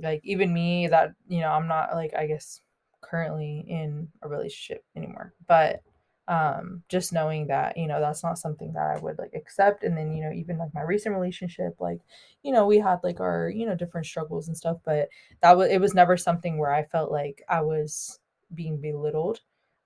[0.00, 2.60] like even me that you know i'm not like i guess
[3.00, 5.82] currently in a relationship anymore but
[6.28, 9.96] um just knowing that you know that's not something that i would like accept and
[9.96, 12.00] then you know even like my recent relationship like
[12.42, 15.08] you know we had like our you know different struggles and stuff but
[15.40, 18.20] that was it was never something where i felt like i was
[18.54, 19.40] being belittled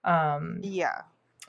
[0.04, 1.02] um Yeah.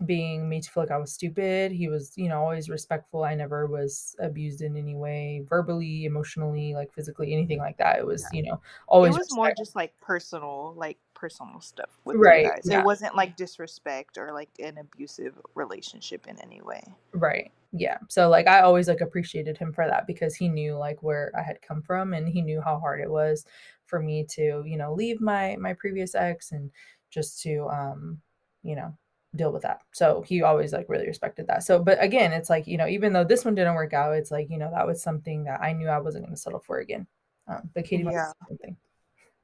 [0.06, 1.72] being made to feel like I was stupid.
[1.72, 3.24] He was, you know, always respectful.
[3.24, 8.00] I never was abused in any way, verbally, emotionally, like physically, anything like that.
[8.00, 12.18] It was, you know, always it was more just like personal, like personal stuff with
[12.18, 12.64] Right, you guys.
[12.66, 12.82] yeah.
[12.82, 16.84] It wasn't like disrespect or like an abusive relationship in any way.
[17.14, 17.50] Right.
[17.72, 18.00] Yeah.
[18.10, 21.42] So like I always like appreciated him for that because he knew like where I
[21.42, 23.46] had come from and he knew how hard it was
[23.86, 26.70] for me to, you know, leave my my previous ex and
[27.10, 28.20] just to um,
[28.64, 28.94] you know,
[29.34, 29.80] deal with that.
[29.94, 31.64] So he always like really respected that.
[31.64, 34.30] So but again, it's like, you know, even though this one didn't work out, it's
[34.30, 36.80] like, you know, that was something that I knew I wasn't going to settle for
[36.80, 37.08] again.
[37.48, 38.48] Um, but Katie wants to Yeah.
[38.50, 38.76] something.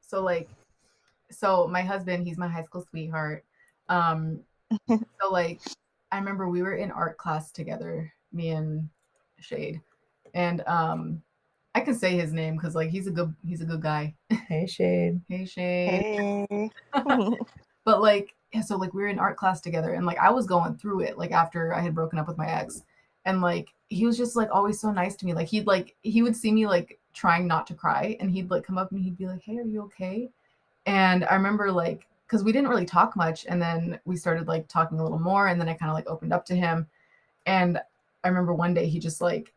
[0.01, 0.49] So like,
[1.31, 3.45] so my husband, he's my high school sweetheart.
[3.87, 4.41] Um,
[4.87, 5.61] so like,
[6.11, 8.89] I remember we were in art class together, me and
[9.39, 9.81] Shade,
[10.33, 11.21] and um,
[11.75, 14.15] I can say his name because like he's a good he's a good guy.
[14.29, 15.21] Hey Shade.
[15.29, 16.47] hey Shade.
[16.49, 16.71] Hey.
[17.85, 20.47] but like yeah, so like we were in art class together and like I was
[20.47, 22.81] going through it like after I had broken up with my ex
[23.25, 26.23] and like he was just like always so nice to me like he'd like he
[26.23, 29.17] would see me like trying not to cry and he'd like come up and he'd
[29.17, 30.29] be like hey are you okay
[30.89, 34.67] and I remember like because we didn't really talk much and then we started like
[34.67, 36.87] talking a little more and then I kind of like opened up to him.
[37.45, 37.79] And
[38.23, 39.53] I remember one day he just like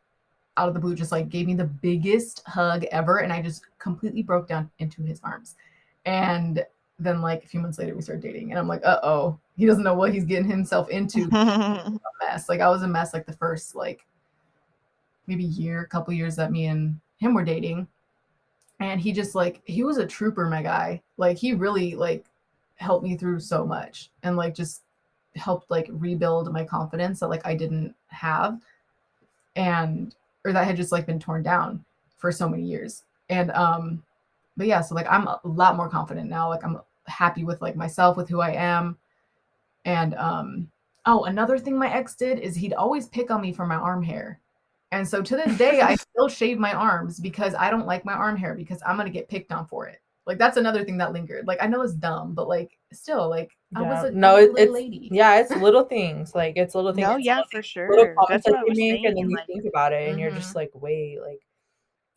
[0.59, 3.63] out of the blue just like gave me the biggest hug ever and I just
[3.79, 5.57] completely broke down into his arms.
[6.05, 6.65] And
[6.99, 9.83] then like a few months later we started dating and i'm like uh-oh he doesn't
[9.83, 11.25] know what he's getting himself into.
[11.33, 12.49] A mess.
[12.49, 14.07] Like i was a mess like the first like
[15.27, 17.89] maybe year couple years that me and him were dating
[18.83, 21.03] and he just like he was a trooper my guy.
[21.17, 22.25] Like he really like
[22.77, 24.83] helped me through so much and like just
[25.37, 28.61] helped like rebuild my confidence that like i didn't have
[29.57, 30.15] and
[30.45, 31.85] or that had just like been torn down
[32.17, 33.05] for so many years.
[33.29, 34.03] And um
[34.57, 36.49] but yeah so like i'm a lot more confident now.
[36.49, 38.97] Like i'm happy with like myself with who i am.
[39.85, 40.71] And um
[41.07, 44.03] oh another thing my ex did is he'd always pick on me for my arm
[44.03, 44.41] hair
[44.93, 48.13] and so to this day i still shave my arms because i don't like my
[48.15, 51.13] arm hair because i'm gonna get picked on for it like that's another thing that
[51.13, 54.09] lingered like i know it's dumb but like still like i was Yeah.
[54.09, 56.35] a, No, I was a it- little it's- lady Yeah, it's little things.
[56.35, 57.09] Like it's little things.
[57.09, 58.15] no, it's yeah, little for little sure.
[58.15, 59.07] comments That's what that I you make, saying.
[59.07, 60.37] and then you like, think about it, and you're Mhm.
[60.37, 61.41] just like, wait, like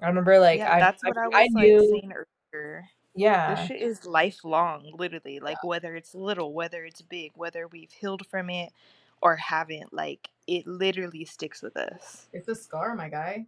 [0.01, 2.11] I remember, like yeah, I, that's I, what I was I like knew, saying
[2.53, 2.85] earlier.
[3.15, 3.55] Yeah.
[3.55, 5.39] This shit is lifelong, literally.
[5.39, 8.73] Like whether it's little, whether it's big, whether we've healed from it
[9.21, 12.27] or haven't, like it literally sticks with us.
[12.33, 13.45] it's a scar my guy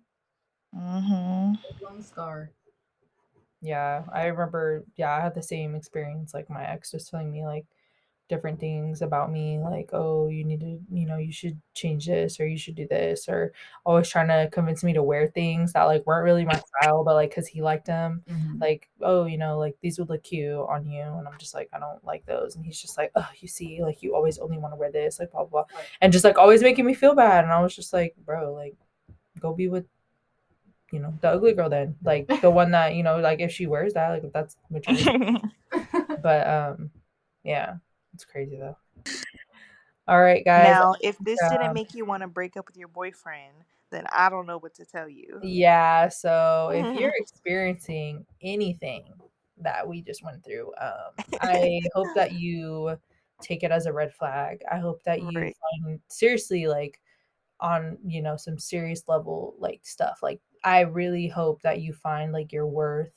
[0.75, 1.53] Mm-hmm.
[1.83, 2.51] long scar
[3.61, 4.03] yeah.
[4.13, 6.31] I remember, yeah, I had the same experience.
[6.33, 7.65] Like my ex just telling me like
[8.29, 12.39] different things about me, like, oh, you need to, you know, you should change this
[12.39, 13.53] or you should do this, or
[13.85, 17.13] always trying to convince me to wear things that like weren't really my style, but
[17.15, 18.23] like because he liked them.
[18.29, 18.59] Mhm.
[18.61, 21.01] like, oh, you know, like these would look cute on you.
[21.01, 22.55] And I'm just like, I don't like those.
[22.55, 25.19] And he's just like, oh, you see, like you always only want to wear this,
[25.19, 25.77] like blah, blah, blah.
[25.77, 25.85] Right.
[26.01, 27.43] And just like always making me feel bad.
[27.43, 28.75] And I was just like, bro, like
[29.39, 29.85] go be with,
[30.91, 31.95] you know, the ugly girl then.
[32.03, 34.83] Like the one that, you know, like if she wears that, like if that's what.
[36.21, 36.91] But um,
[37.43, 37.75] yeah,
[38.17, 38.75] it's crazy though.
[40.07, 40.73] All right, guys.
[40.73, 43.53] now, if this um, didn't make you want to break up with your boyfriend,
[43.91, 45.39] then I don't know what to tell you.
[45.43, 49.03] Yeah, so if you're experiencing anything
[49.61, 51.11] that we just went through, um,
[51.43, 52.97] I hope that you
[53.39, 54.63] take it as a red flag.
[54.71, 55.55] I hope that you Right.
[55.83, 56.99] find seriously like
[57.59, 60.19] on, you know, some serious level like stuff.
[60.23, 63.13] Like I really hope that you find like your worth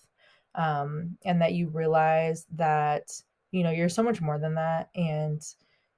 [0.56, 3.08] um and that you realize that,
[3.50, 5.42] you know, you're so much more than that and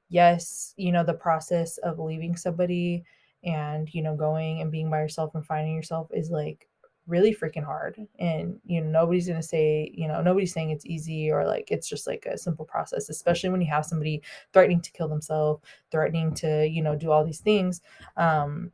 [0.08, 3.04] yes, you know, the process of leaving somebody
[3.44, 6.68] and you know going and being by yourself and finding yourself is like
[7.08, 10.86] really freaking hard and you know nobody's going to say you know nobody's saying it's
[10.86, 14.22] easy or like it's just like a simple process especially when you have somebody
[14.52, 17.80] threatening to kill themselves threatening to you know do all these things
[18.16, 18.70] um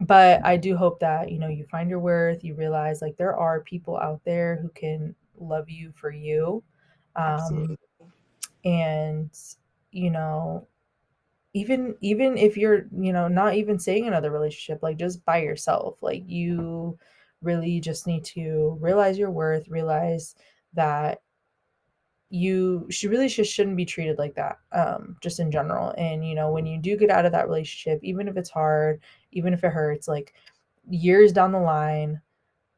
[0.00, 3.36] but i do hope that you know you find your worth you realize like there
[3.36, 6.62] are people out there who can love you for you
[7.14, 7.76] um Absolutely.
[8.64, 9.30] And
[9.90, 10.66] you know
[11.52, 15.96] even even if you're you know not even saying another relationship like just by yourself
[16.00, 16.96] like you
[17.42, 20.34] really just need to realize your worth realize
[20.74, 21.22] that
[22.28, 26.34] you she really just shouldn't be treated like that um just in general and you
[26.34, 29.00] know when you do get out of that relationship even if it's hard
[29.32, 30.32] even if it hurts like
[30.88, 32.20] years down the line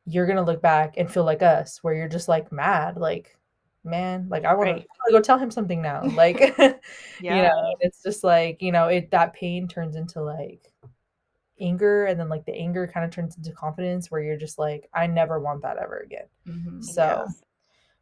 [0.06, 3.36] you're gonna look back and feel like us where you're just like mad like
[3.84, 4.86] man, like I want Right.
[5.06, 6.02] to go tell him something now.
[6.16, 10.72] Like, you know, it's just like, you know, it that pain turns into like
[11.60, 14.88] anger and then like the anger kind of turns into confidence where you're just like,
[14.94, 16.26] I never want that ever again.
[16.48, 16.82] Mhm.
[16.84, 17.26] So Yeah.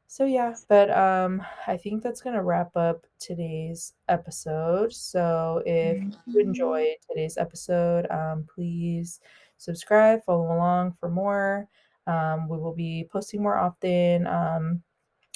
[0.06, 4.92] so yeah, but um I think that's gonna wrap up today's episode.
[4.92, 9.20] So if you enjoyed today's episode, um please
[9.58, 11.68] subscribe, follow along for more.
[12.06, 14.26] Um we will be posting more often.
[14.26, 14.82] Um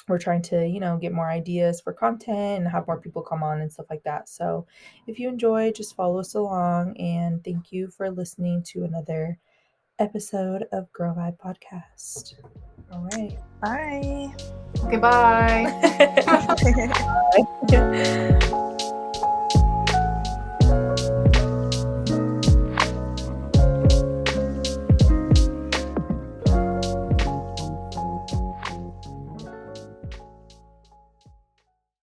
[0.08, 3.42] we're trying to you know get more ideas for content and have more people come
[3.42, 4.28] on and stuff like that.
[4.28, 4.66] So
[5.06, 9.38] if you enjoy just follow us along and thank you for listening to another
[9.98, 12.34] episode of girl vibe podcast.
[12.92, 13.38] All right.
[13.60, 14.34] Bye.
[14.82, 15.70] Okay bye